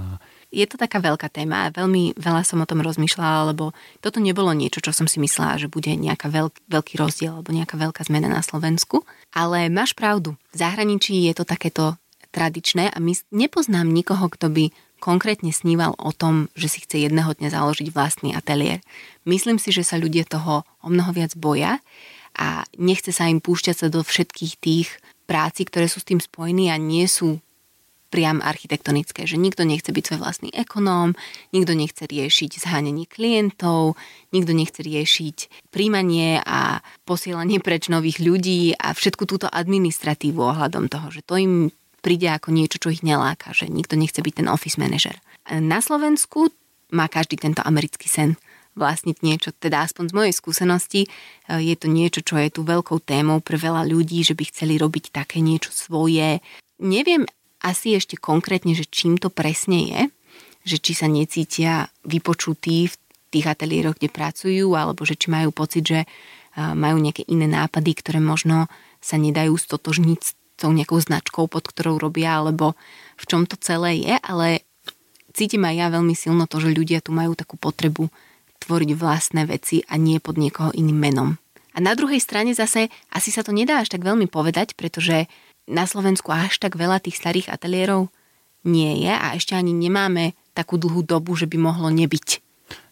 [0.53, 3.73] je to taká veľká téma a veľmi veľa som o tom rozmýšľala, lebo
[4.05, 7.73] toto nebolo niečo, čo som si myslela, že bude nejaká veľk, veľký rozdiel alebo nejaká
[7.73, 9.01] veľká zmena na Slovensku.
[9.33, 11.97] Ale máš pravdu, v zahraničí je to takéto
[12.29, 14.69] tradičné a my nepoznám nikoho, kto by
[15.01, 18.79] konkrétne sníval o tom, že si chce jedného dňa založiť vlastný ateliér.
[19.27, 21.83] Myslím si, že sa ľudia toho o mnoho viac boja
[22.37, 24.89] a nechce sa im púšťať sa do všetkých tých
[25.27, 27.43] práci, ktoré sú s tým spojení a nie sú
[28.13, 31.17] priam architektonické, že nikto nechce byť svoj vlastný ekonóm,
[31.49, 33.97] nikto nechce riešiť zháňanie klientov,
[34.29, 41.09] nikto nechce riešiť príjmanie a posielanie preč nových ľudí a všetku túto administratívu ohľadom toho,
[41.09, 41.73] že to im
[42.05, 45.17] príde ako niečo, čo ich neláka, že nikto nechce byť ten office manager.
[45.49, 46.53] Na Slovensku
[46.93, 48.37] má každý tento americký sen
[48.77, 51.01] vlastniť niečo, teda aspoň z mojej skúsenosti
[51.49, 55.13] je to niečo, čo je tu veľkou témou pre veľa ľudí, že by chceli robiť
[55.13, 56.41] také niečo svoje.
[56.81, 57.23] Neviem
[57.63, 60.01] asi ešte konkrétne, že čím to presne je.
[60.63, 62.95] že či sa necítia vypočutí v
[63.35, 65.99] tých ateliéroch, kde pracujú, alebo že či majú pocit, že
[66.55, 68.71] majú nejaké iné nápady, ktoré možno
[69.03, 72.79] sa nedajú stotožniť s tou nejakou značkou, pod ktorou robia, alebo
[73.19, 74.63] v čom to celé je, ale
[75.35, 78.07] cítim aj ja veľmi silno to, že ľudia tu majú takú potrebu
[78.63, 81.29] tvoriť vlastné veci a nie pod niekoho iným menom.
[81.73, 85.25] A na druhej strane zase asi sa to nedá až tak veľmi povedať, pretože
[85.67, 88.11] na Slovensku až tak veľa tých starých ateliérov
[88.63, 92.39] nie je a ešte ani nemáme takú dlhú dobu, že by mohlo nebyť.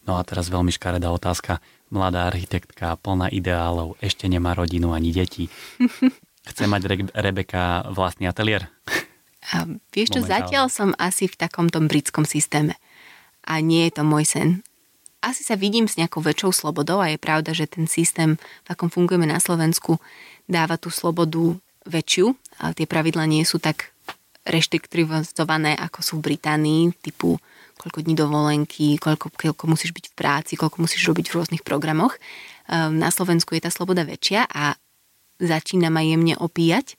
[0.03, 1.61] No a teraz veľmi škaredá otázka.
[1.91, 5.51] Mladá architektka, plná ideálov, ešte nemá rodinu ani deti.
[6.49, 8.65] Chce mať Re- Rebeka vlastný ateliér?
[9.51, 12.79] A vieš čo, zatiaľ som asi v takom tom britskom systéme.
[13.45, 14.49] A nie je to môj sen.
[15.21, 18.89] Asi sa vidím s nejakou väčšou slobodou a je pravda, že ten systém, v akom
[18.89, 20.01] fungujeme na Slovensku,
[20.49, 22.33] dáva tú slobodu väčšiu.
[22.61, 23.91] A tie pravidla nie sú tak
[24.45, 27.37] reštriktivizované, ako sú v Británii, typu
[27.81, 32.13] koľko dní dovolenky, koľko, koľko musíš byť v práci, koľko musíš robiť v rôznych programoch.
[32.69, 34.77] Ehm, na Slovensku je tá sloboda väčšia a
[35.41, 36.93] začína ma jemne opíjať,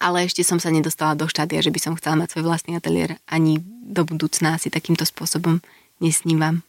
[0.00, 3.20] ale ešte som sa nedostala do štádia, že by som chcela mať svoj vlastný ateliér.
[3.28, 5.60] Ani do budúcna si takýmto spôsobom
[6.00, 6.64] nesnívam.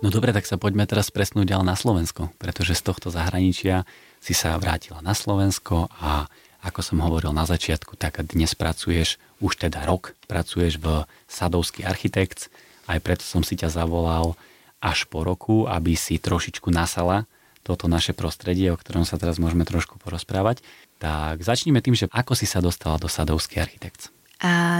[0.00, 3.84] No dobre, tak sa poďme teraz presnúť ďalej na Slovensko, pretože z tohto zahraničia
[4.16, 6.24] si sa vrátila na Slovensko a
[6.64, 12.48] ako som hovoril na začiatku, tak dnes pracuješ, už teda rok pracuješ v Sadovský architekt,
[12.88, 14.40] aj preto som si ťa zavolal
[14.80, 17.28] až po roku, aby si trošičku nasala
[17.60, 20.64] toto naše prostredie, o ktorom sa teraz môžeme trošku porozprávať.
[20.96, 24.08] Tak začneme tým, že ako si sa dostala do Sadovský architekt.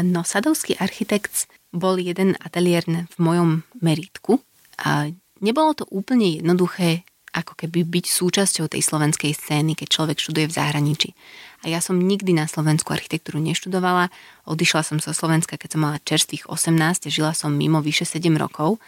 [0.01, 1.45] No, Sadovský architekt
[1.77, 4.41] bol jeden ateliér v mojom meritku.
[5.41, 10.57] Nebolo to úplne jednoduché ako keby byť súčasťou tej slovenskej scény, keď človek študuje v
[10.57, 11.11] zahraničí.
[11.63, 14.11] A ja som nikdy na Slovensku architektúru neštudovala.
[14.51, 18.83] Odišla som zo Slovenska, keď som mala čerstvých 18, žila som mimo vyše 7 rokov.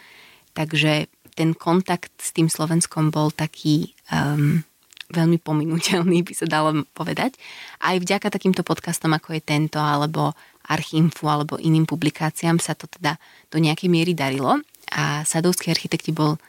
[0.51, 4.61] Takže ten kontakt s tým Slovenskom bol taký um,
[5.09, 7.39] veľmi pominuteľný, by sa dalo povedať.
[7.79, 10.35] Aj vďaka takýmto podcastom, ako je tento, alebo
[10.67, 13.15] Archimfu, alebo iným publikáciám sa to teda
[13.47, 14.59] do nejakej miery darilo.
[14.91, 16.41] A Sadovský architekti bol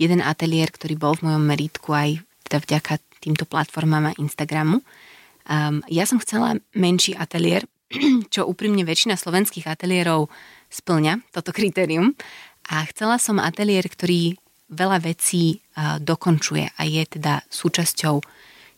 [0.00, 4.82] jeden ateliér, ktorý bol v mojom meritku aj teda vďaka týmto platformám a Instagramu.
[5.46, 7.66] Um, ja som chcela menší ateliér,
[8.34, 10.30] čo úprimne väčšina slovenských ateliérov
[10.70, 12.14] splňa toto kritérium.
[12.70, 14.38] A chcela som ateliér, ktorý
[14.72, 18.22] veľa vecí uh, dokončuje a je teda súčasťou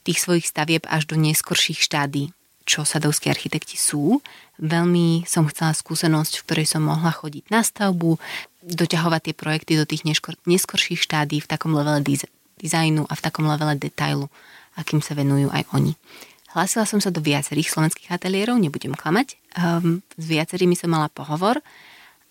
[0.04, 2.32] tých svojich stavieb až do neskorších štádí,
[2.64, 4.24] čo sadovskí architekti sú.
[4.56, 8.16] Veľmi som chcela skúsenosť, v ktorej som mohla chodiť na stavbu,
[8.64, 12.24] doťahovať tie projekty do tých neskor, neskorších štádí v takom levele diz,
[12.56, 14.32] dizajnu a v takom levele detailu,
[14.80, 15.92] akým sa venujú aj oni.
[16.54, 19.36] Hlásila som sa do viacerých slovenských ateliérov, nebudem klamať.
[19.58, 21.58] Um, s viacerými som mala pohovor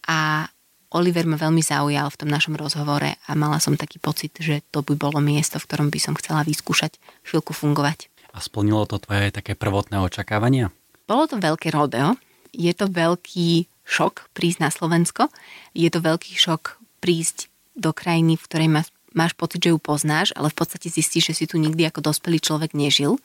[0.08, 0.48] a
[0.94, 4.86] Oliver ma veľmi zaujal v tom našom rozhovore a mala som taký pocit, že to
[4.86, 8.13] by bolo miesto, v ktorom by som chcela vyskúšať chvíľku fungovať.
[8.34, 10.74] A splnilo to tvoje také prvotné očakávania?
[11.06, 12.18] Bolo to veľké rodeo.
[12.50, 15.30] Je to veľký šok prísť na Slovensko.
[15.78, 20.34] Je to veľký šok prísť do krajiny, v ktorej máš, máš pocit, že ju poznáš,
[20.34, 23.22] ale v podstate zistíš, že si tu nikdy ako dospelý človek nežil.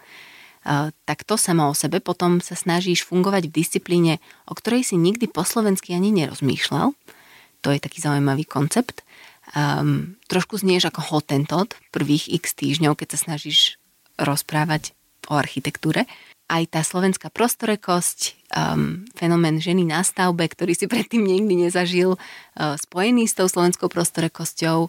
[0.66, 2.03] Uh, tak to samo o sebe.
[2.03, 6.92] Potom sa snažíš fungovať v disciplíne, o ktorej si nikdy po slovensky ani nerozmýšľal.
[7.62, 9.07] To je taký zaujímavý koncept.
[9.57, 13.81] Um, trošku znieš ako hotentot prvých x týždňov, keď sa snažíš
[14.18, 14.97] rozprávať
[15.28, 16.08] o architektúre
[16.48, 22.74] aj tá slovenská prostorekosť, um, fenomén ženy na stavbe, ktorý si predtým nikdy nezažil, uh,
[22.80, 24.88] spojený s tou slovenskou prostorekosťou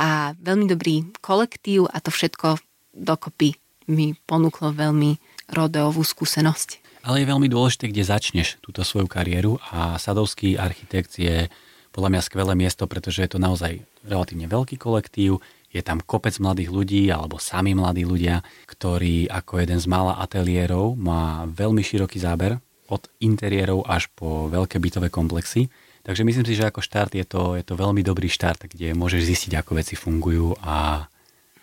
[0.00, 2.56] a veľmi dobrý kolektív a to všetko
[2.96, 5.20] dokopy mi ponúklo veľmi
[5.52, 7.00] rodeovú skúsenosť.
[7.04, 11.48] Ale je veľmi dôležité, kde začneš túto svoju kariéru a Sadovský architekt je
[11.88, 16.72] podľa mňa skvelé miesto, pretože je to naozaj relatívne veľký kolektív, je tam kopec mladých
[16.72, 22.56] ľudí alebo sami mladí ľudia, ktorí ako jeden z mála ateliérov má veľmi široký záber
[22.88, 25.68] od interiérov až po veľké bytové komplexy.
[26.08, 29.28] Takže myslím si, že ako štart je to, je to veľmi dobrý štart, kde môžeš
[29.28, 31.04] zistiť, ako veci fungujú a,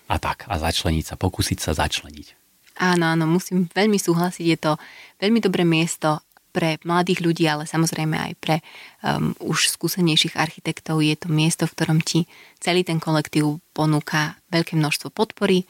[0.05, 0.45] a tak.
[0.45, 2.45] A začleniť sa, pokúsiť sa začleniť.
[2.77, 4.45] Áno, áno, musím veľmi súhlasiť.
[4.45, 4.71] Je to
[5.17, 6.21] veľmi dobré miesto
[6.55, 8.63] pre mladých ľudí, ale samozrejme aj pre
[9.03, 12.31] um, už skúsenejších architektov je to miesto, v ktorom ti
[12.63, 15.67] celý ten kolektív ponúka veľké množstvo podpory.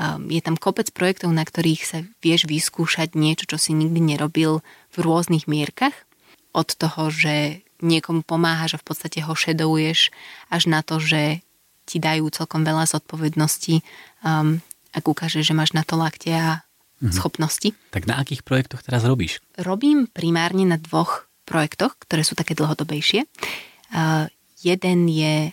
[0.00, 4.64] Um, je tam kopec projektov, na ktorých sa vieš vyskúšať niečo, čo si nikdy nerobil
[4.88, 5.92] v rôznych mierkach.
[6.56, 10.08] Od toho, že niekomu pomáhaš a v podstate ho šeduješ,
[10.48, 11.44] až na to, že
[11.84, 13.84] ti dajú celkom veľa zodpovedností,
[14.24, 14.64] um,
[14.96, 16.64] ak ukážeš, že máš na to lakte a
[17.02, 17.10] mm-hmm.
[17.10, 17.74] schopnosti.
[17.90, 19.42] Tak na akých projektoch teraz robíš?
[19.58, 23.26] Robím primárne na dvoch projektoch, ktoré sú také dlhodobejšie.
[24.62, 25.50] Jeden je,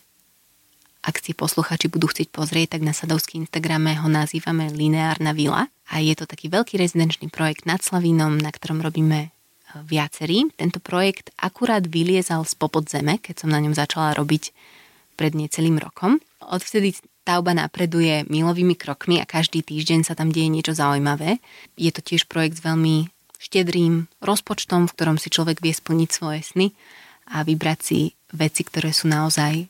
[1.02, 5.98] ak si posluchači budú chcieť pozrieť, tak na Sadovský Instagrame ho nazývame Lineárna vila a
[5.98, 9.34] je to taký veľký rezidenčný projekt nad Slavínom, na ktorom robíme
[9.90, 10.50] viacerí.
[10.54, 14.54] Tento projekt akurát vyliezal z popod zeme, keď som na ňom začala robiť
[15.18, 16.22] pred necelým rokom.
[16.46, 16.96] Odvtedy
[17.30, 21.38] stavba napreduje milovými krokmi a každý týždeň sa tam deje niečo zaujímavé.
[21.78, 23.06] Je to tiež projekt s veľmi
[23.38, 26.68] štedrým rozpočtom, v ktorom si človek vie splniť svoje sny
[27.30, 28.00] a vybrať si
[28.34, 29.70] veci, ktoré sú naozaj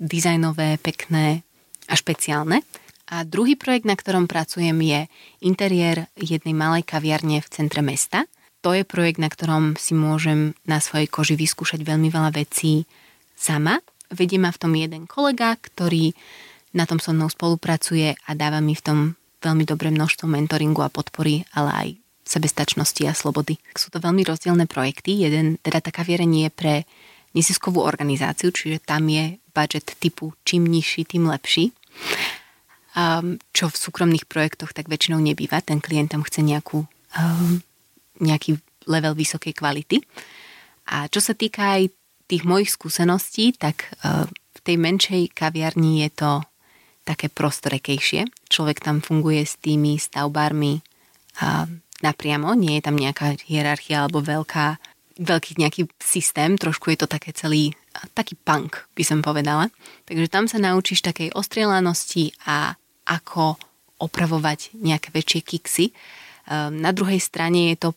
[0.00, 1.44] dizajnové, pekné
[1.92, 2.64] a špeciálne.
[3.12, 5.12] A druhý projekt, na ktorom pracujem, je
[5.44, 8.24] interiér jednej malej kaviarne v centre mesta.
[8.64, 12.88] To je projekt, na ktorom si môžem na svojej koži vyskúšať veľmi veľa vecí
[13.36, 16.12] sama vedie ma v tom jeden kolega, ktorý
[16.72, 18.98] na tom so mnou spolupracuje a dáva mi v tom
[19.42, 21.88] veľmi dobré množstvo mentoringu a podpory, ale aj
[22.22, 23.58] sebestačnosti a slobody.
[23.74, 25.26] Sú to veľmi rozdielne projekty.
[25.26, 26.74] Jeden, teda taká vierenie je pre
[27.34, 31.74] neziskovú organizáciu, čiže tam je budget typu čím nižší, tým lepší.
[32.92, 35.64] Um, čo v súkromných projektoch tak väčšinou nebýva.
[35.64, 36.84] Ten klient tam chce nejakú,
[37.16, 37.64] um,
[38.20, 40.04] nejaký level vysokej kvality.
[40.92, 41.88] A čo sa týka aj
[42.32, 46.32] tých mojich skúseností, tak e, v tej menšej kaviarni je to
[47.04, 48.24] také prostorekejšie.
[48.48, 50.80] Človek tam funguje s tými stavbármi
[52.02, 54.76] napriamo, nie je tam nejaká hierarchia alebo veľká,
[55.22, 57.72] veľký nejaký systém, trošku je to také celý,
[58.12, 59.70] taký punk, by som povedala.
[60.04, 62.74] Takže tam sa naučíš takej ostrielanosti a
[63.06, 63.56] ako
[64.02, 65.86] opravovať nejaké väčšie kiksy.
[65.90, 65.92] E,
[66.74, 67.90] na druhej strane je to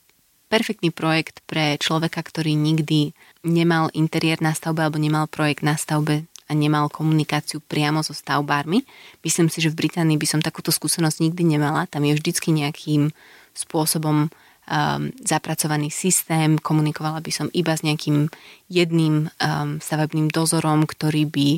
[0.46, 6.26] perfektný projekt pre človeka, ktorý nikdy nemal interiér na stavbe alebo nemal projekt na stavbe
[6.46, 8.86] a nemal komunikáciu priamo so stavbármi.
[9.26, 11.90] Myslím si, že v Británii by som takúto skúsenosť nikdy nemala.
[11.90, 13.10] Tam je vždycky nejakým
[13.56, 18.30] spôsobom um, zapracovaný systém, komunikovala by som iba s nejakým
[18.70, 21.50] jedným um, stavebným dozorom, ktorý by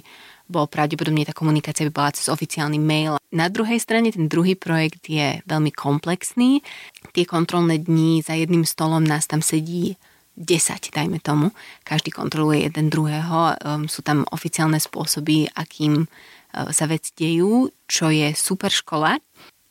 [0.47, 3.19] bol pravdepodobne tá komunikácia by bola cez oficiálny mail.
[3.35, 6.63] Na druhej strane ten druhý projekt je veľmi komplexný.
[7.11, 9.99] Tie kontrolné dni za jedným stolom nás tam sedí
[10.37, 11.49] 10, dajme tomu.
[11.81, 13.57] Každý kontroluje jeden druhého.
[13.89, 19.17] Sú tam oficiálne spôsoby, akým uh, sa veci dejú, čo je super škola,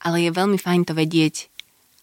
[0.02, 1.48] ale je veľmi fajn to vedieť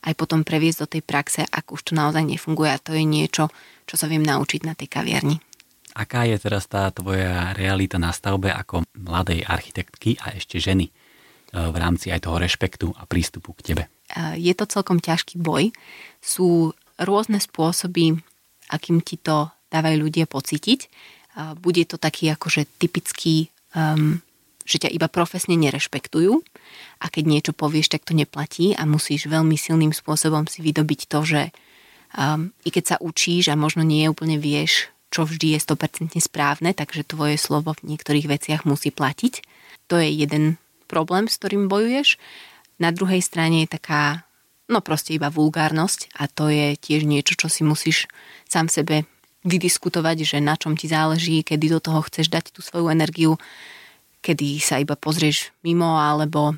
[0.04, 3.48] aj potom previesť do tej praxe, ak už to naozaj nefunguje a to je niečo,
[3.88, 5.40] čo sa viem naučiť na tej kaviarni.
[5.94, 10.92] Aká je teraz tá tvoja realita na stavbe ako mladej architektky a ešte ženy e,
[11.54, 13.84] v rámci aj toho rešpektu a prístupu k tebe?
[14.10, 15.70] E, je to celkom ťažký boj.
[16.18, 18.20] Sú rôzne spôsoby,
[18.74, 20.90] akým ti to dávajú ľudia pocítiť.
[21.62, 24.22] Bude to taký akože typický, um,
[24.70, 26.46] že ťa iba profesne nerešpektujú
[27.02, 31.20] a keď niečo povieš, tak to neplatí a musíš veľmi silným spôsobom si vydobiť to,
[31.26, 31.42] že
[32.14, 36.74] um, i keď sa učíš a možno nie úplne vieš, čo vždy je 100% správne,
[36.74, 39.46] takže tvoje slovo v niektorých veciach musí platiť.
[39.94, 40.58] To je jeden
[40.90, 42.18] problém, s ktorým bojuješ.
[42.82, 44.26] Na druhej strane je taká,
[44.74, 48.10] no proste iba vulgárnosť a to je tiež niečo, čo si musíš
[48.50, 49.06] sám sebe
[49.46, 53.38] vydiskutovať, že na čom ti záleží, kedy do toho chceš dať tú svoju energiu,
[54.26, 56.58] kedy sa iba pozrieš mimo, alebo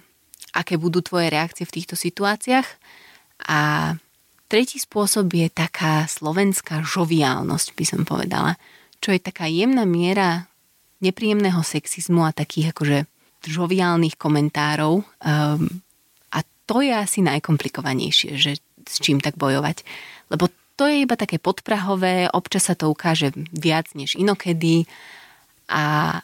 [0.56, 2.68] aké budú tvoje reakcie v týchto situáciách.
[3.52, 3.60] A
[4.46, 8.62] Tretí spôsob je taká slovenská žoviálnosť, by som povedala,
[9.02, 10.46] čo je taká jemná miera
[11.02, 13.10] nepríjemného sexizmu a takých akože
[13.46, 15.02] žoviálnych komentárov.
[15.02, 15.82] Um,
[16.66, 18.52] to je asi najkomplikovanejšie, že
[18.86, 19.86] s čím tak bojovať.
[20.30, 24.90] Lebo to je iba také podprahové, občas sa to ukáže viac než inokedy
[25.72, 26.20] a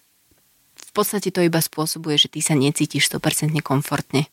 [0.76, 4.28] v podstate to iba spôsobuje, že ty sa necítiš 100% komfortne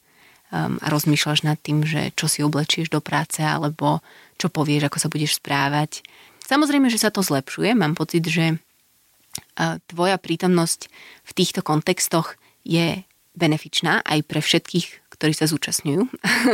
[0.50, 4.02] um, a rozmýšľaš nad tým, že čo si oblečieš do práce alebo
[4.42, 6.02] čo povieš, ako sa budeš správať.
[6.50, 7.78] Samozrejme, že sa to zlepšuje.
[7.78, 8.58] Mám pocit, že
[9.86, 10.90] tvoja prítomnosť
[11.26, 12.34] v týchto kontextoch
[12.66, 13.02] je
[13.38, 16.06] benefičná aj pre všetkých, ktorí sa zúčastňujú.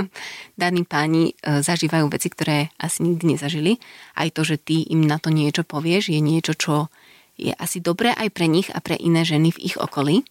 [0.61, 3.77] Daní páni uh, zažívajú veci, ktoré asi nikdy nezažili.
[4.17, 6.89] Aj to, že ty im na to niečo povieš, je niečo, čo
[7.37, 10.25] je asi dobré aj pre nich a pre iné ženy v ich okolí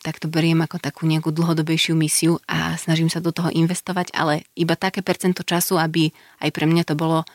[0.00, 4.48] tak to beriem ako takú nejakú dlhodobejšiu misiu a snažím sa do toho investovať, ale
[4.56, 6.08] iba také percento času, aby
[6.40, 7.28] aj pre mňa to bolo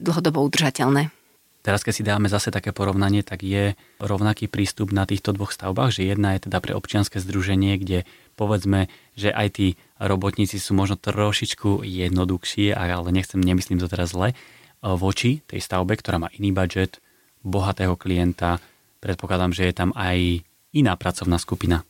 [0.00, 1.12] dlhodobo udržateľné.
[1.60, 5.98] Teraz, keď si dáme zase také porovnanie, tak je rovnaký prístup na týchto dvoch stavbách,
[5.98, 7.98] že jedna je teda pre občianske združenie, kde
[8.36, 9.66] povedzme, že aj tí
[9.96, 14.36] robotníci sú možno trošičku jednoduchšie, ale nechcem, nemyslím to teraz zle,
[14.84, 17.00] voči tej stavbe, ktorá má iný budget,
[17.40, 18.60] bohatého klienta.
[19.00, 20.44] Predpokladám, že je tam aj
[20.76, 21.82] iná pracovná skupina?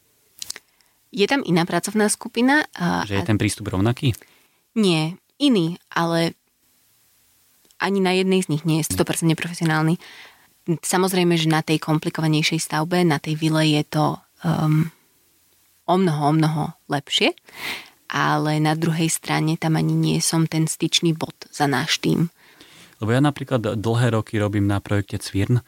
[1.10, 2.64] Je tam iná pracovná skupina.
[2.78, 4.14] A, že je ten prístup rovnaký?
[4.76, 6.36] Nie, iný, ale
[7.80, 9.96] ani na jednej z nich nie je 100% profesionálny.
[10.66, 14.90] Samozrejme, že na tej komplikovanejšej stavbe, na tej vile je to um,
[15.86, 17.32] o mnoho, o mnoho lepšie,
[18.10, 22.30] ale na druhej strane tam ani nie som ten styčný bod za náš tým.
[23.02, 25.60] Lebo ja napríklad dlhé roky robím na projekte Cvirn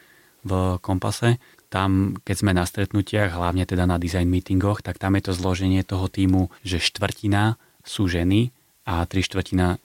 [0.46, 1.36] v Kompase.
[1.68, 5.84] Tam, keď sme na stretnutiach, hlavne teda na design meetingoch, tak tam je to zloženie
[5.84, 8.48] toho týmu, že štvrtina sú ženy
[8.88, 9.78] a tri štvrtina e,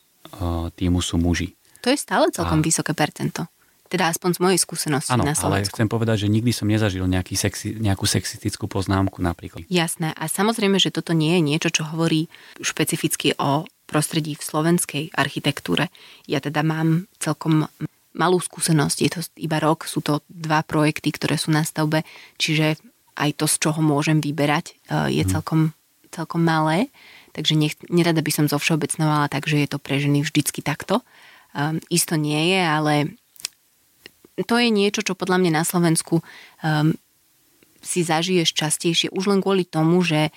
[0.72, 1.60] týmu sú muži.
[1.84, 2.66] To je stále celkom a...
[2.66, 3.52] vysoké percento.
[3.94, 5.70] Teda aspoň z mojej skúsenosti ano, na Slovensku.
[5.70, 9.70] ale chcem povedať, že nikdy som nezažil nejaký sexi, nejakú sexistickú poznámku napríklad.
[9.70, 10.18] Jasné.
[10.18, 12.26] A samozrejme, že toto nie je niečo, čo hovorí
[12.58, 15.94] špecificky o prostredí v slovenskej architektúre.
[16.26, 17.70] Ja teda mám celkom
[18.18, 22.02] malú skúsenosť, je to iba rok, sú to dva projekty, ktoré sú na stavbe,
[22.42, 22.82] čiže
[23.14, 25.30] aj to, z čoho môžem vyberať, e, je mhm.
[25.38, 25.62] celkom,
[26.10, 26.90] celkom malé.
[27.34, 31.02] Takže nech, nerada by som zo všeobecnovala tak, že je to pre ženy vždycky takto.
[31.54, 32.94] Um, isto nie je, ale
[34.42, 36.94] to je niečo, čo podľa mňa na Slovensku um,
[37.84, 40.32] si zažiješ častejšie už len kvôli tomu, že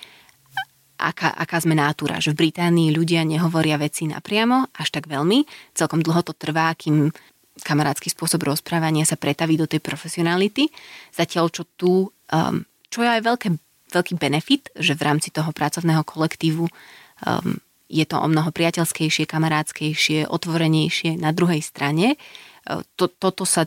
[0.99, 5.45] aká, aká sme nátura, že v Británii ľudia nehovoria veci napriamo až tak veľmi.
[5.77, 7.13] Celkom dlho to trvá, kým
[7.61, 10.69] kamarátsky spôsob rozprávania sa pretaví do tej profesionality.
[11.13, 12.55] Zatiaľ, čo tu, um,
[12.89, 13.47] čo je aj veľké,
[13.93, 20.27] veľký benefit, že v rámci toho pracovného kolektívu um, je to o mnoho priateľskejšie, kamarátskejšie,
[20.27, 21.17] otvorenejšie.
[21.17, 23.65] Na druhej strane uh, to, toto sa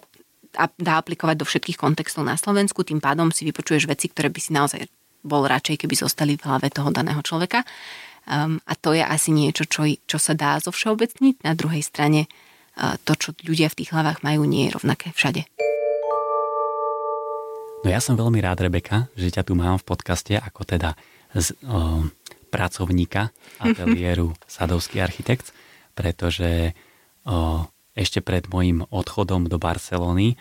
[0.54, 4.50] dá aplikovať do všetkých kontextov na Slovensku, tým pádom si vypočuješ veci, ktoré by si
[4.50, 4.80] naozaj
[5.20, 7.62] bol radšej, keby zostali v hlave toho daného človeka.
[8.28, 11.44] Um, a to je asi niečo, čo, čo sa dá zo všeobecniť.
[11.44, 12.26] Na druhej strane
[12.76, 15.44] uh, to, čo ľudia v tých hlavách majú, nie je rovnaké všade.
[17.80, 20.92] No ja som veľmi rád, Rebeka, že ťa tu mám v podcaste ako teda
[21.32, 22.04] z, o,
[22.52, 23.32] pracovníka
[23.64, 25.56] ateliéru Sadovský architekt,
[25.96, 26.76] pretože
[27.24, 27.64] o,
[28.00, 30.40] ešte pred môjim odchodom do Barcelony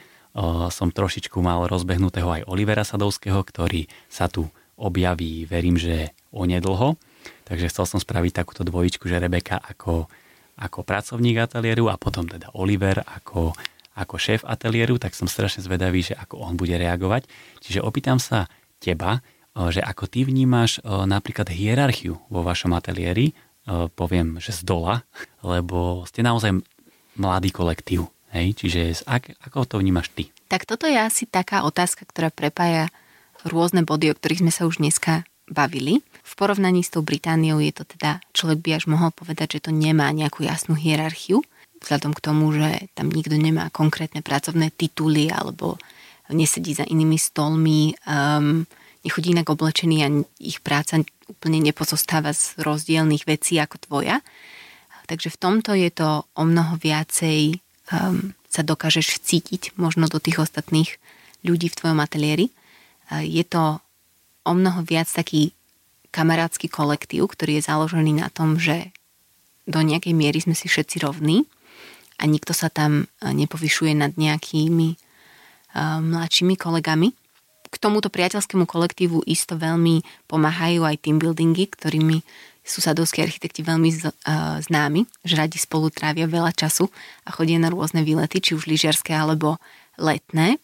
[0.71, 4.47] som trošičku mal rozbehnutého aj Olivera Sadovského, ktorý sa tu
[4.79, 6.95] objaví, verím, že onedlho.
[7.43, 10.07] Takže chcel som spraviť takúto dvojičku, že Rebeka ako,
[10.55, 13.51] ako pracovník ateliéru a potom teda Oliver ako,
[13.99, 17.27] ako šéf ateliéru, tak som strašne zvedavý, že ako on bude reagovať.
[17.59, 18.47] Čiže opýtam sa
[18.79, 19.19] teba,
[19.51, 23.35] že ako ty vnímaš napríklad hierarchiu vo vašom ateliéri,
[23.97, 25.03] poviem, že z dola,
[25.43, 26.63] lebo ste naozaj
[27.19, 28.07] mladý kolektív.
[28.31, 28.55] Hej?
[28.57, 30.31] Čiže ak, ako to vnímaš ty?
[30.49, 32.89] Tak toto je asi taká otázka, ktorá prepája
[33.45, 36.01] rôzne body, o ktorých sme sa už dneska bavili.
[36.23, 39.71] V porovnaní s tou Britániou je to teda, človek by až mohol povedať, že to
[39.73, 41.41] nemá nejakú jasnú hierarchiu,
[41.81, 45.79] vzhľadom k tomu, že tam nikto nemá konkrétne pracovné tituly alebo
[46.29, 48.67] nesedí za inými stolmi, um,
[49.01, 50.07] nechodí inak oblečený a
[50.37, 54.21] ich práca úplne nepozostáva z rozdielných vecí ako tvoja.
[55.09, 57.57] Takže v tomto je to o mnoho viacej
[57.89, 61.01] um, sa dokážeš cítiť možno do tých ostatných
[61.41, 62.53] ľudí v tvojom ateliéri.
[63.09, 63.81] Uh, je to
[64.45, 65.57] o mnoho viac taký
[66.13, 68.93] kamarátsky kolektív, ktorý je založený na tom, že
[69.65, 71.49] do nejakej miery sme si všetci rovní
[72.21, 77.17] a nikto sa tam uh, nepovyšuje nad nejakými uh, mladšími kolegami.
[77.69, 82.21] K tomuto priateľskému kolektívu isto veľmi pomáhajú aj team buildingy, ktorými
[82.69, 86.85] sú sadovskí architekti veľmi z, uh, známi, že radi spolu trávia veľa času
[87.25, 89.57] a chodia na rôzne výlety, či už lyžiarské alebo
[89.97, 90.61] letné.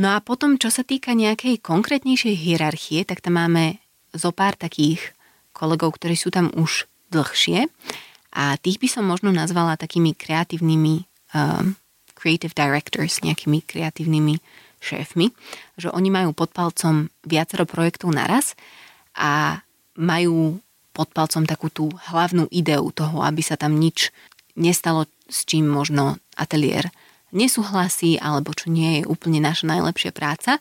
[0.00, 3.76] No a potom, čo sa týka nejakej konkrétnejšej hierarchie, tak tam máme
[4.16, 5.12] zo pár takých
[5.52, 7.68] kolegov, ktorí sú tam už dlhšie
[8.32, 11.04] a tých by som možno nazvala takými kreatívnymi
[11.36, 11.76] um,
[12.16, 14.40] creative directors, nejakými kreatívnymi
[14.82, 15.30] šéfmi,
[15.76, 18.56] že oni majú pod palcom viacero projektov naraz
[19.12, 19.60] a
[20.00, 20.58] majú
[20.92, 24.12] pod palcom takú tú hlavnú ideu toho, aby sa tam nič
[24.56, 26.92] nestalo, s čím možno ateliér
[27.32, 30.60] nesúhlasí, alebo čo nie je úplne naša najlepšia práca.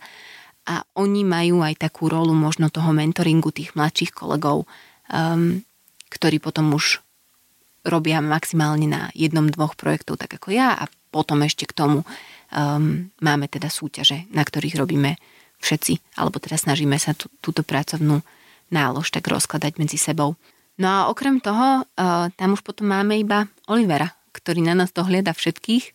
[0.63, 4.63] A oni majú aj takú rolu možno toho mentoringu tých mladších kolegov,
[5.11, 5.59] um,
[6.07, 7.03] ktorí potom už
[7.83, 13.09] robia maximálne na jednom, dvoch projektov, tak ako ja a potom ešte k tomu um,
[13.19, 15.17] máme teda súťaže, na ktorých robíme
[15.59, 18.21] všetci, alebo teda snažíme sa tú, túto pracovnú
[18.71, 20.39] nálož tak rozkladať medzi sebou.
[20.79, 25.35] No a okrem toho, uh, tam už potom máme iba Olivera, ktorý na nás dohliada
[25.35, 25.91] všetkých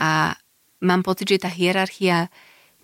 [0.00, 0.38] a
[0.80, 2.30] mám pocit, že tá hierarchia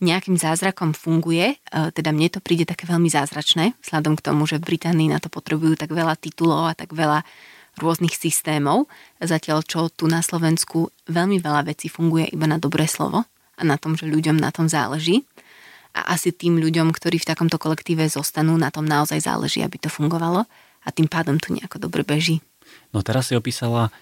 [0.03, 4.59] nejakým zázrakom funguje, uh, teda mne to príde také veľmi zázračné, vzhľadom k tomu, že
[4.59, 7.23] v Británii na to potrebujú tak veľa titulov a tak veľa
[7.81, 13.25] rôznych systémov, zatiaľ čo tu na Slovensku veľmi veľa vecí funguje iba na dobré slovo
[13.57, 15.25] a na tom, že ľuďom na tom záleží
[15.93, 19.93] a asi tým ľuďom, ktorí v takomto kolektíve zostanú, na tom naozaj záleží, aby to
[19.93, 20.49] fungovalo.
[20.83, 22.43] A tým pádom to nejako dobre beží.
[22.91, 23.95] No teraz si opísala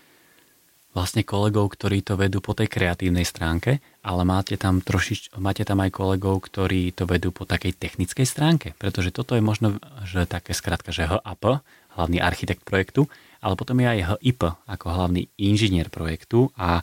[0.90, 5.78] vlastne kolegov, ktorí to vedú po tej kreatívnej stránke, ale máte tam, trošič, máte tam
[5.86, 10.50] aj kolegov, ktorí to vedú po takej technickej stránke, pretože toto je možno, že také
[10.50, 11.62] skratka, že HAP,
[11.94, 13.06] hlavný architekt projektu,
[13.38, 16.50] ale potom je aj HIP ako hlavný inžinier projektu.
[16.58, 16.82] A,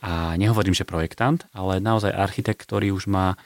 [0.00, 3.36] a nehovorím, že projektant, ale naozaj architekt, ktorý už má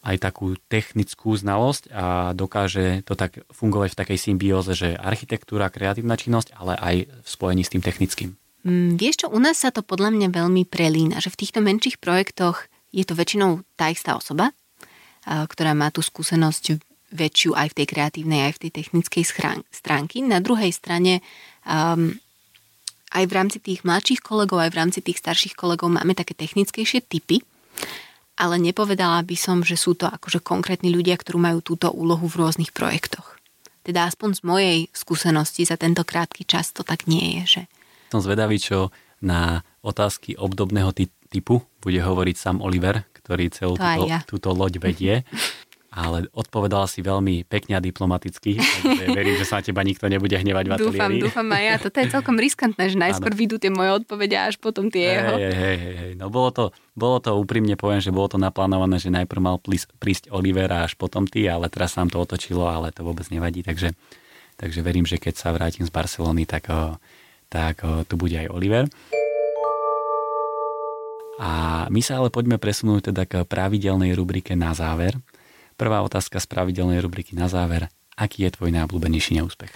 [0.00, 6.16] aj takú technickú znalosť a dokáže to tak fungovať v takej symbióze, že architektúra, kreatívna
[6.16, 8.30] činnosť, ale aj v spojení s tým technickým.
[8.64, 12.00] Mm, vieš čo, u nás sa to podľa mňa veľmi prelína, že v týchto menších
[12.00, 14.50] projektoch je to väčšinou tá istá osoba,
[15.24, 16.80] ktorá má tú skúsenosť
[17.10, 19.24] väčšiu aj v tej kreatívnej, aj v tej technickej
[19.70, 20.22] stránky.
[20.24, 21.20] Na druhej strane
[21.66, 22.14] um,
[23.10, 27.02] aj v rámci tých mladších kolegov, aj v rámci tých starších kolegov máme také technickejšie
[27.02, 27.42] typy,
[28.40, 32.40] ale nepovedala by som, že sú to akože konkrétni ľudia, ktorí majú túto úlohu v
[32.40, 33.36] rôznych projektoch.
[33.84, 37.60] Teda aspoň z mojej skúsenosti za tento krátky čas to tak nie je.
[37.60, 37.62] Že...
[38.16, 38.88] Som zvedavý, čo
[39.20, 40.96] na otázky obdobného
[41.28, 44.18] typu bude hovoriť sam Oliver, ktorý celú túto, ja.
[44.24, 45.14] túto loď vedie.
[45.90, 50.38] ale odpovedala si veľmi pekne a diplomaticky, takže verím, že sa na teba nikto nebude
[50.38, 50.94] hnevať v ateliéri.
[50.94, 51.74] Dúfam, dúfam aj ja.
[51.82, 55.34] Toto je celkom riskantné, že najskôr vidú tie moje odpovede a až potom tie jeho.
[55.34, 56.64] Hej, hej, hej, no bolo to,
[56.94, 59.58] bolo to úprimne poviem, že bolo to naplánované, že najprv mal
[59.98, 63.66] prísť Oliver a až potom ty, ale teraz sa to otočilo, ale to vôbec nevadí,
[63.66, 63.90] takže,
[64.62, 66.70] takže verím, že keď sa vrátim z Barcelony, tak,
[67.50, 68.86] tak tu bude aj Oliver.
[71.40, 75.16] A my sa ale poďme presunúť teda k pravidelnej rubrike na záver.
[75.80, 77.88] Prvá otázka z pravidelnej rubriky na záver.
[78.12, 79.72] Aký je tvoj najobľúbenejší neúspech?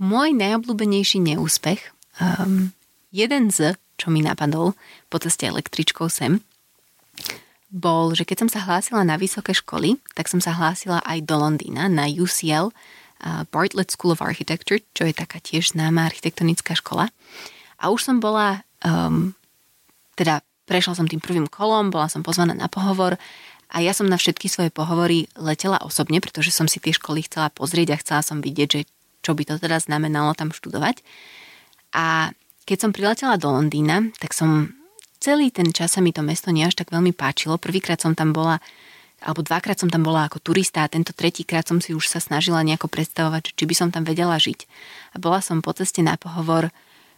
[0.00, 1.92] Môj najobľúbenejší neúspech,
[2.24, 2.72] um,
[3.12, 4.72] jeden z, čo mi napadol
[5.12, 6.40] po ceste električkou sem,
[7.68, 11.36] bol, že keď som sa hlásila na vysoké školy, tak som sa hlásila aj do
[11.36, 17.12] Londýna na UCL, uh, Bartlett School of Architecture, čo je taká tiež známa architektonická škola.
[17.76, 19.36] A už som bola, um,
[20.16, 23.20] teda prešla som tým prvým kolom, bola som pozvaná na pohovor
[23.74, 27.50] a ja som na všetky svoje pohovory letela osobne, pretože som si tie školy chcela
[27.50, 28.80] pozrieť a chcela som vidieť, že
[29.26, 31.02] čo by to teda znamenalo tam študovať.
[31.90, 32.30] A
[32.70, 34.70] keď som priletela do Londýna, tak som
[35.18, 37.58] celý ten čas sa mi to mesto nie až tak veľmi páčilo.
[37.58, 38.62] Prvýkrát som tam bola
[39.24, 42.60] alebo dvakrát som tam bola ako turista a tento tretíkrát som si už sa snažila
[42.60, 44.68] nejako predstavovať, či by som tam vedela žiť.
[45.14, 46.68] A bola som po ceste na pohovor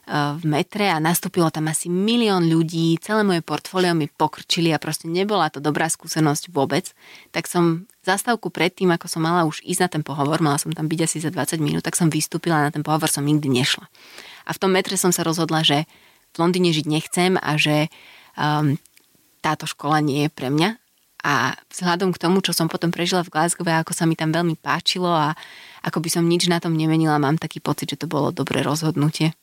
[0.06, 5.10] v metre a nastúpilo tam asi milión ľudí, celé moje portfólio mi pokrčili a proste
[5.10, 6.94] nebola to dobrá skúsenosť vôbec,
[7.34, 10.86] tak som zastávku predtým, ako som mala už ísť na ten pohovor, mala som tam
[10.86, 13.90] byť asi za 20 minút, tak som vystúpila a na ten pohovor som nikdy nešla.
[14.46, 15.90] A v tom metre som sa rozhodla, že
[16.30, 17.90] v Londýne žiť nechcem a že
[18.38, 18.78] um,
[19.42, 20.78] táto škola nie je pre mňa.
[21.26, 24.54] A vzhľadom k tomu, čo som potom prežila v Glasgow, ako sa mi tam veľmi
[24.54, 25.34] páčilo a
[25.82, 29.34] ako by som nič na tom nemenila, mám taký pocit, že to bolo dobré rozhodnutie.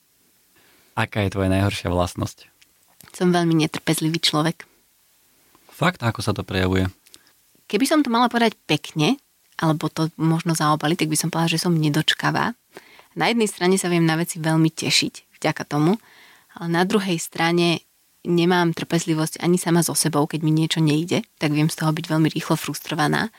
[0.93, 2.45] Aká je tvoja najhoršia vlastnosť?
[3.13, 4.65] Som veľmi netrpezlivý človek.
[5.73, 6.05] Fakt?
[6.05, 6.89] Ako sa to prejavuje?
[7.65, 9.17] Keby som to mala povedať pekne,
[9.57, 12.53] alebo to možno zaobaliť, tak by som povedala, že som nedočkavá.
[13.17, 15.97] Na jednej strane sa viem na veci veľmi tešiť vďaka tomu,
[16.57, 17.81] ale na druhej strane
[18.25, 22.05] nemám trpezlivosť ani sama so sebou, keď mi niečo nejde, tak viem z toho byť
[22.05, 23.33] veľmi rýchlo frustrovaná.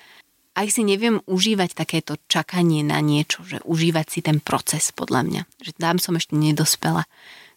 [0.54, 5.42] Aj si neviem užívať takéto čakanie na niečo, že užívať si ten proces podľa mňa.
[5.58, 7.10] Že tam som ešte nedospela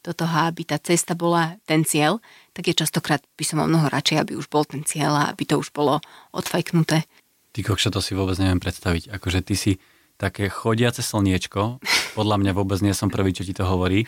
[0.07, 2.23] do toho, aby tá cesta bola ten cieľ,
[2.55, 5.43] tak je častokrát by som o mnoho radšej, aby už bol ten cieľ a aby
[5.43, 5.99] to už bolo
[6.31, 7.03] odfajknuté.
[7.51, 9.11] Ty kokšo, to si vôbec neviem predstaviť.
[9.11, 9.71] Akože ty si
[10.15, 11.83] také chodiace slniečko,
[12.15, 14.07] podľa mňa vôbec nie som prvý, čo ti to hovorí.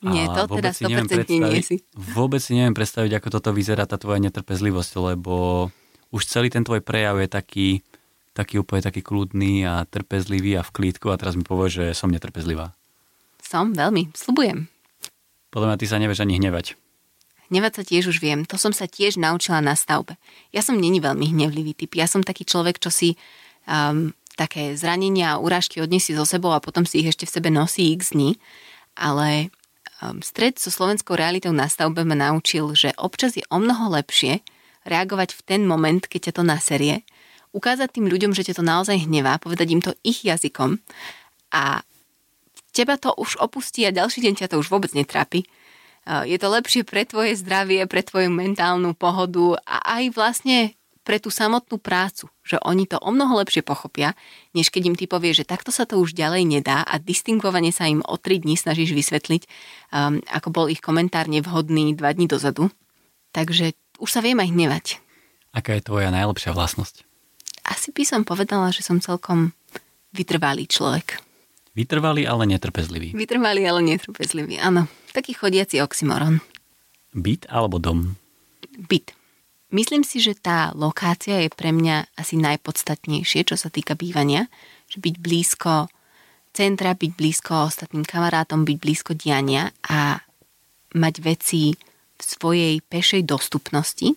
[0.00, 1.76] Nie, to teda 100% nie si.
[1.96, 5.68] Vôbec si neviem predstaviť, ako toto vyzerá tá tvoja netrpezlivosť, lebo
[6.12, 7.68] už celý ten tvoj prejav je taký,
[8.36, 12.12] taký úplne taký kľudný a trpezlivý a v klídku a teraz mi povie, že som
[12.12, 12.76] netrpezlivá.
[13.40, 14.68] Som, veľmi, slubujem.
[15.50, 16.76] Podľa mňa ty sa nevieš ani hnevať.
[17.48, 18.42] Hnevať sa tiež už viem.
[18.50, 20.18] To som sa tiež naučila na stavbe.
[20.50, 21.94] Ja som není veľmi hnevlivý typ.
[21.94, 23.14] Ja som taký človek, čo si
[23.70, 27.48] um, také zranenia a urážky odniesie so sebou a potom si ich ešte v sebe
[27.54, 28.34] nosí x dní.
[28.98, 29.54] Ale
[30.02, 34.42] um, stred so slovenskou realitou na stavbe ma naučil, že občas je o mnoho lepšie
[34.86, 36.94] reagovať v ten moment, keď ťa to naserie,
[37.50, 40.78] ukázať tým ľuďom, že ťa to naozaj hnevá, povedať im to ich jazykom
[41.50, 41.82] a
[42.76, 45.48] teba to už opustí a ďalší deň ťa to už vôbec netrápi.
[46.06, 51.30] Je to lepšie pre tvoje zdravie, pre tvoju mentálnu pohodu a aj vlastne pre tú
[51.30, 54.18] samotnú prácu, že oni to o mnoho lepšie pochopia,
[54.58, 57.86] než keď im ty povie, že takto sa to už ďalej nedá a distingovane sa
[57.86, 59.46] im o 3 dní snažíš vysvetliť,
[59.94, 62.74] um, ako bol ich komentár nevhodný 2 dní dozadu.
[63.30, 64.86] Takže už sa viem aj hnevať.
[65.54, 67.06] Aká je tvoja najlepšia vlastnosť?
[67.70, 69.54] Asi by som povedala, že som celkom
[70.10, 71.22] vytrvalý človek.
[71.76, 73.12] Vytrvalý, ale netrpezlivý.
[73.12, 74.88] Vytrvalý, ale netrpezlivý, áno.
[75.12, 76.40] Taký chodiaci oxymoron.
[77.12, 78.16] Byt alebo dom?
[78.88, 79.12] Byt.
[79.68, 84.48] Myslím si, že tá lokácia je pre mňa asi najpodstatnejšie, čo sa týka bývania.
[84.88, 85.72] Že byť blízko
[86.56, 90.24] centra, byť blízko ostatným kamarátom, byť blízko diania a
[90.96, 91.76] mať veci
[92.16, 94.16] v svojej pešej dostupnosti,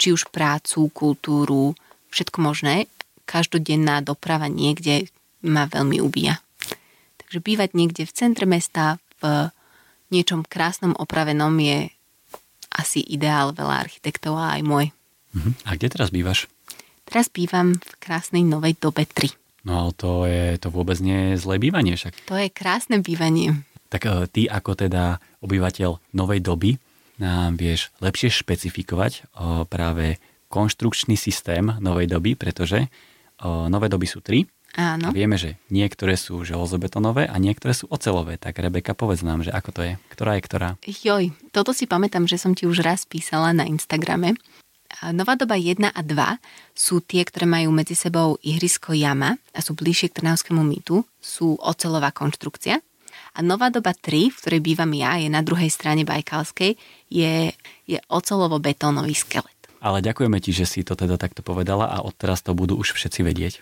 [0.00, 1.76] či už prácu, kultúru,
[2.08, 2.88] všetko možné,
[3.28, 5.12] každodenná doprava niekde
[5.44, 6.43] ma veľmi ubíja.
[7.34, 9.50] Takže bývať niekde v centre mesta, v
[10.14, 11.90] niečom krásnom opravenom je
[12.70, 14.86] asi ideál veľa architektov a aj môj.
[15.34, 15.50] Uh-huh.
[15.66, 16.46] A kde teraz bývaš?
[17.02, 19.34] Teraz bývam v krásnej novej dobe 3.
[19.66, 22.30] No ale to, je, to vôbec nie je zlé bývanie však.
[22.30, 23.66] To je krásne bývanie.
[23.90, 26.78] Tak e, ty ako teda obyvateľ novej doby
[27.18, 30.22] nám vieš lepšie špecifikovať o, práve
[30.54, 32.86] konštrukčný systém novej doby, pretože
[33.42, 35.10] nové doby sú tri Áno.
[35.10, 38.42] A vieme, že niektoré sú železobetonové a niektoré sú ocelové.
[38.42, 39.92] Tak Rebeka, povedz nám, že ako to je?
[40.10, 40.68] Ktorá je ktorá?
[40.82, 44.34] Joj, toto si pamätám, že som ti už raz písala na Instagrame.
[45.14, 49.74] Nová doba 1 a 2 sú tie, ktoré majú medzi sebou ihrisko jama a sú
[49.74, 51.02] bližšie k Trnavskému mýtu.
[51.18, 52.78] Sú ocelová konštrukcia.
[53.34, 56.78] A nová doba 3, v ktorej bývam ja, je na druhej strane Bajkalskej,
[57.10, 57.50] je,
[57.86, 59.53] je ocelovo-betónový skelet.
[59.84, 63.20] Ale ďakujeme ti, že si to teda takto povedala a odteraz to budú už všetci
[63.20, 63.54] vedieť.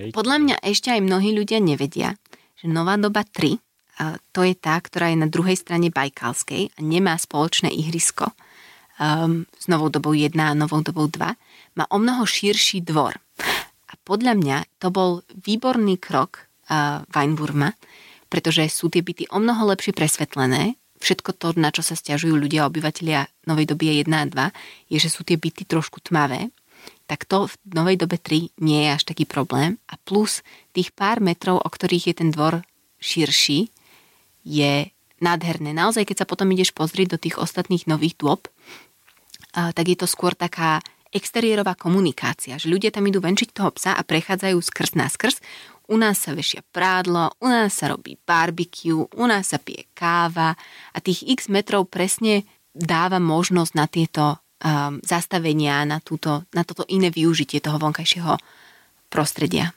[0.00, 0.16] Hej.
[0.16, 2.16] Podľa mňa ešte aj mnohí ľudia nevedia,
[2.56, 3.60] že Nová doba 3,
[4.32, 8.30] to je tá, ktorá je na druhej strane Bajkalskej a nemá spoločné ihrisko
[8.98, 11.36] um, s novou dobou 1 a novou dobou 2,
[11.78, 13.18] má o mnoho širší dvor.
[13.88, 17.74] A podľa mňa to bol výborný krok uh, Weinburma,
[18.28, 22.68] pretože sú tie byty o mnoho lepšie presvetlené, všetko to, na čo sa stiažujú ľudia,
[22.68, 26.50] obyvateľia novej doby 1 a 2, je, že sú tie byty trošku tmavé,
[27.08, 29.80] tak to v novej dobe 3 nie je až taký problém.
[29.88, 30.44] A plus
[30.76, 32.60] tých pár metrov, o ktorých je ten dvor
[33.00, 33.72] širší,
[34.44, 35.72] je nádherné.
[35.72, 38.46] Naozaj, keď sa potom ideš pozrieť do tých ostatných nových dôb,
[39.50, 44.04] tak je to skôr taká exteriérová komunikácia, že ľudia tam idú venčiť toho psa a
[44.04, 45.40] prechádzajú skrz na skrz,
[45.88, 50.52] u nás sa vešia prádlo, u nás sa robí barbecue, u nás sa pije káva
[50.92, 52.44] a tých x metrov presne
[52.76, 58.36] dáva možnosť na tieto um, zastavenia, na, túto, na toto iné využitie toho vonkajšieho
[59.08, 59.72] prostredia.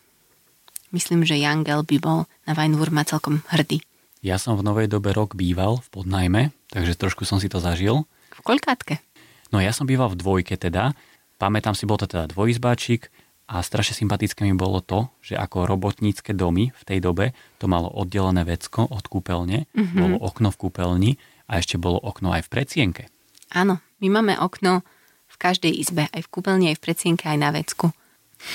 [0.91, 3.79] Myslím, že Jangel by bol na Weinwurma celkom hrdý.
[4.21, 8.05] Ja som v novej dobe rok býval v podnajme, takže trošku som si to zažil.
[8.35, 8.99] V koľkátke?
[9.49, 10.93] No ja som býval v dvojke teda.
[11.41, 13.09] Pamätám si, bol to teda dvojizbáčik,
[13.51, 17.91] a strašne sympatické mi bolo to, že ako robotnícke domy v tej dobe to malo
[17.91, 19.99] oddelené vecko od kúpeľne, mm-hmm.
[19.99, 21.11] bolo okno v kúpeľni
[21.51, 23.03] a ešte bolo okno aj v precienke.
[23.51, 24.87] Áno, my máme okno
[25.27, 27.91] v každej izbe, aj v kúpeľni, aj v precienke, aj na vecku.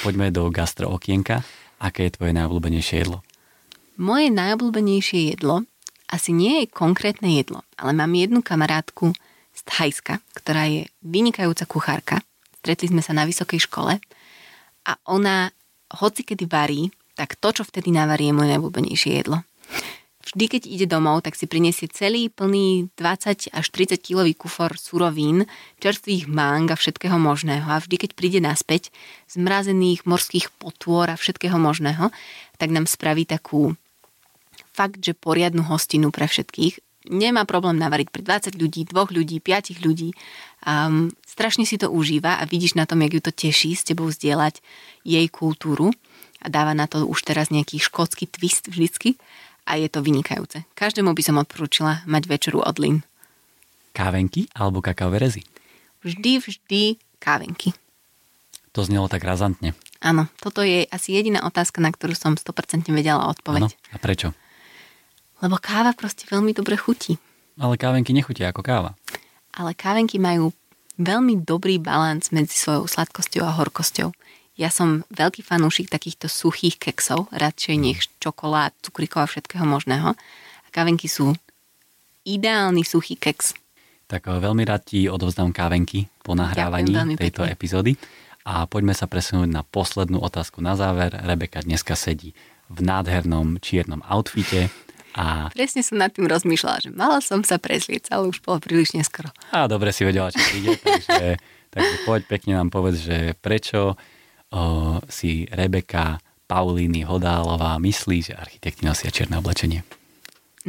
[0.01, 1.45] Poďme do gastro okienka.
[1.77, 3.21] Aké je tvoje najobľúbenejšie jedlo?
[4.01, 5.69] Moje najobľúbenejšie jedlo
[6.09, 9.13] asi nie je konkrétne jedlo, ale mám jednu kamarátku
[9.53, 12.17] z Thajska, ktorá je vynikajúca kuchárka.
[12.65, 14.01] Stretli sme sa na vysokej škole
[14.87, 15.51] a ona
[15.99, 19.43] hoci kedy varí, tak to, čo vtedy navarí, je moje najobľúbenejšie jedlo.
[20.27, 25.47] Vždy, keď ide domov, tak si prinesie celý plný 20 až 30 kilový kufor surovín,
[25.79, 27.63] čerstvých mang a všetkého možného.
[27.63, 28.91] A vždy, keď príde naspäť,
[29.31, 32.11] zmrazených morských potôr a všetkého možného,
[32.59, 33.79] tak nám spraví takú
[34.75, 36.83] fakt, že poriadnu hostinu pre všetkých.
[37.07, 40.13] Nemá problém navariť pre 20 ľudí, dvoch ľudí, piatich ľudí.
[40.67, 44.11] Um, strašne si to užíva a vidíš na tom, jak ju to teší s tebou
[44.11, 44.59] zdieľať
[45.07, 45.95] jej kultúru
[46.43, 49.15] a dáva na to už teraz nejaký škótsky twist vždycky
[49.67, 50.63] a je to vynikajúce.
[50.79, 53.03] Každému by som odporúčila mať večeru od Lin.
[53.95, 55.43] Kávenky alebo kakaové rezy?
[56.07, 56.83] Vždy, vždy
[57.19, 57.75] kávenky.
[58.77, 59.73] To znelo tak razantne.
[60.05, 63.67] Áno, toto je asi jediná otázka, na ktorú som 100% vedela odpoveď.
[63.67, 64.37] Áno, a prečo?
[65.45, 67.21] Lebo káva proste veľmi dobre chutí.
[67.57, 68.93] Ale kávenky nechutia ako káva.
[69.57, 70.53] Ale kávenky majú
[70.97, 74.13] veľmi dobrý balans medzi svojou sladkosťou a horkosťou.
[74.57, 80.17] Ja som veľký fanúšik takýchto suchých keksov, radšej nech čokolád, cukríkov a všetkého možného.
[80.65, 81.37] A kávenky sú
[82.25, 83.53] ideálny suchý keks.
[84.09, 87.53] Tak eh, veľmi rád ti odovzdám kávenky po nahrávaní tejto pekne.
[87.53, 87.93] epizódy.
[88.47, 91.13] A poďme sa presunúť na poslednú otázku na záver.
[91.13, 92.31] Rebeka dneska sedí
[92.71, 94.71] v nádhernom čiernom outfite
[95.17, 95.49] a...
[95.49, 99.33] Presne som nad tým rozmýšľala, že mala som sa prezlieť, ale už bolo príliš neskoro.
[99.49, 101.41] A dobre si vedela, čo príde, takže,
[101.75, 108.85] takže poď pekne nám povedz, že prečo o, si Rebeka Paulíny Hodálová myslí, že architekti
[108.85, 109.83] nosia čierne oblečenie.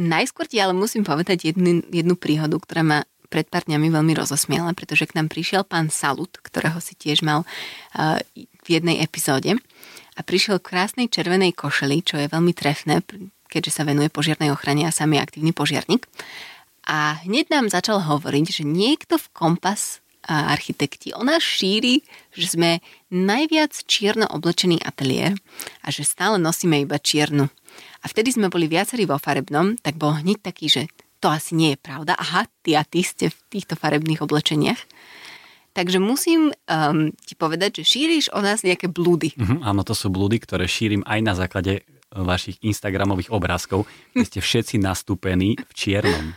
[0.00, 4.72] Najskôr ti ale musím povedať jednu, jednu príhodu, ktorá ma pred pár dňami veľmi rozosmiela,
[4.72, 8.16] pretože k nám prišiel pán Salut, ktorého si tiež mal uh,
[8.64, 9.60] v jednej epizóde
[10.16, 13.04] a prišiel v krásnej červenej košeli, čo je veľmi trefné,
[13.48, 16.04] keďže sa venuje požiarnej ochrane a sám je aktívny požiarník.
[16.88, 22.04] A hneď nám začal hovoriť, že niekto v Kompas a architekti o nás šíri,
[22.36, 22.70] že sme
[23.08, 25.32] najviac čierno oblečený ateliér
[25.80, 27.48] a že stále nosíme iba čiernu.
[28.00, 30.82] A vtedy sme boli viacerí vo farebnom, tak bol hneď taký, že
[31.18, 32.12] to asi nie je pravda.
[32.14, 34.78] Aha, ty a ty ste v týchto farebných oblečeniach.
[35.72, 39.34] Takže musím um, ti povedať, že šíriš o nás nejaké blúdy.
[39.38, 43.84] Uh-huh, áno, to sú blúdy, ktoré šírim aj na základe vašich Instagramových obrázkov,
[44.16, 46.36] kde ste všetci nastúpení v čiernom.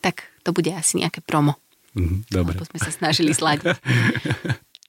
[0.00, 1.60] Tak to bude asi nejaké promo.
[1.92, 2.56] Uh-huh, dobre.
[2.56, 3.76] Lebo sme sa snažili sladiť.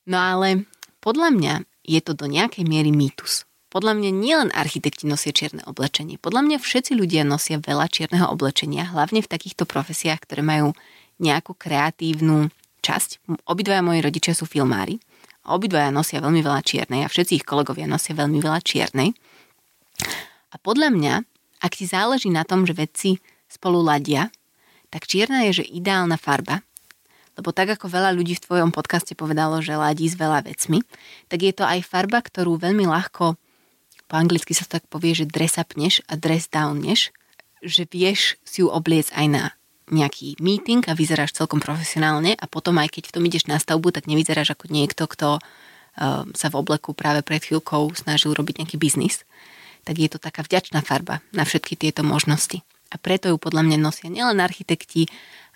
[0.08, 0.66] No ale
[1.04, 1.54] podľa mňa
[1.86, 3.46] je to do nejakej miery mýtus.
[3.72, 6.20] Podľa mňa nielen architekti nosia čierne oblečenie.
[6.20, 10.76] Podľa mňa všetci ľudia nosia veľa čierneho oblečenia, hlavne v takýchto profesiách, ktoré majú
[11.24, 12.52] nejakú kreatívnu
[12.84, 13.24] časť.
[13.48, 15.00] Obidvaja moji rodičia sú filmári.
[15.48, 19.16] A obidvaja nosia veľmi veľa čiernej a všetci ich kolegovia nosia veľmi veľa čiernej.
[20.52, 21.14] A podľa mňa,
[21.64, 24.32] ak ti záleží na tom, že vedci spolu ladia,
[24.92, 26.64] tak čierna je, že ideálna farba,
[27.40, 30.84] lebo tak ako veľa ľudí v tvojom podcaste povedalo, že ladí s veľa vecmi,
[31.32, 33.40] tak je to aj farba, ktorú veľmi ľahko,
[34.12, 37.16] po anglicky sa to tak povie, že dress upneš a dress downneš,
[37.64, 39.44] že vieš si ju obliec aj na
[39.88, 43.96] nejaký meeting a vyzeráš celkom profesionálne a potom aj keď v tom ideš na stavbu,
[43.96, 48.76] tak nevyzeráš ako niekto, kto uh, sa v obleku práve pred chvíľkou snažil robiť nejaký
[48.76, 49.24] biznis.
[49.82, 52.62] Tak je to taká vďačná farba na všetky tieto možnosti.
[52.92, 55.08] A preto ju podľa mňa nosia nielen architekti,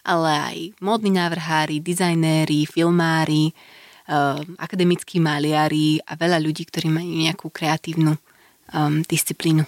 [0.05, 7.47] ale aj módni návrhári, dizajnéri, filmári, uh, akademickí maliari a veľa ľudí, ktorí majú nejakú
[7.51, 9.65] kreatívnu um, disciplínu.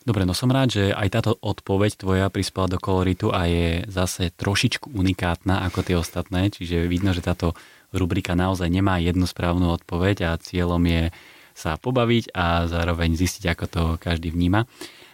[0.00, 4.32] Dobre, no som rád, že aj táto odpoveď tvoja prispela do koloritu a je zase
[4.32, 7.52] trošičku unikátna ako tie ostatné, čiže vidno, že táto
[7.92, 11.02] rubrika naozaj nemá jednu správnu odpoveď a cieľom je
[11.60, 14.64] sa pobaviť a zároveň zistiť, ako to každý vníma.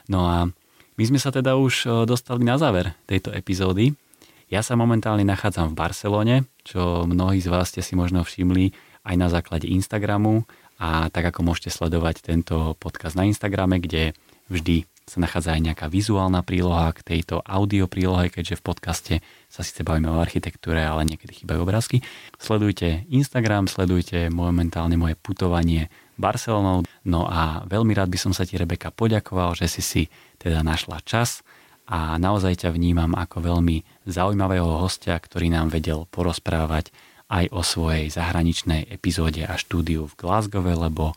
[0.07, 0.47] No a
[0.95, 3.99] my sme sa teda už e, dostali na záver tejto epizódy.
[4.47, 8.71] Ja sa momentálne nachádzam v Barcelone, čo mnohí z vás ste si možno všimli
[9.03, 10.47] aj na základe Instagramu
[10.79, 14.15] a tak ako môžete sledovať tento podcast na Instagrame, kde
[14.47, 19.15] vždy sa nachádza aj nejaká vizuálna príloha k tejto audio prílohe, keďže v podcaste
[19.47, 22.03] sa síce bavíme o architektúre, ale niekedy chýbajú obrázky.
[22.43, 25.87] Sledujte Instagram, sledujte momentálne moje putovanie
[26.17, 26.85] Barcelonou.
[27.07, 30.03] No a veľmi rád by som sa ti, Rebeka, poďakoval, že si si
[30.37, 31.45] teda našla čas
[31.87, 36.91] a naozaj ťa vnímam ako veľmi zaujímavého hostia, ktorý nám vedel porozprávať
[37.27, 41.15] aj o svojej zahraničnej epizóde a štúdiu v Glasgow, lebo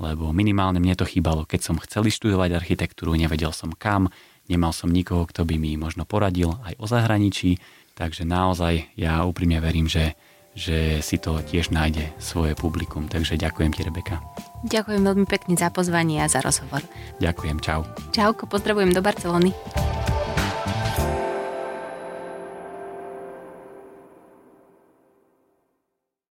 [0.00, 4.08] lebo minimálne mne to chýbalo, keď som chcel študovať architektúru, nevedel som kam,
[4.48, 7.60] nemal som nikoho, kto by mi možno poradil aj o zahraničí,
[8.00, 10.16] takže naozaj ja úprimne verím, že,
[10.54, 13.06] že si to tiež nájde svoje publikum.
[13.06, 14.18] Takže ďakujem ti, Rebeka.
[14.66, 16.84] Ďakujem veľmi pekne za pozvanie a za rozhovor.
[17.22, 17.86] Ďakujem, čau.
[18.12, 19.56] Čauko, pozdravujem do Barcelony.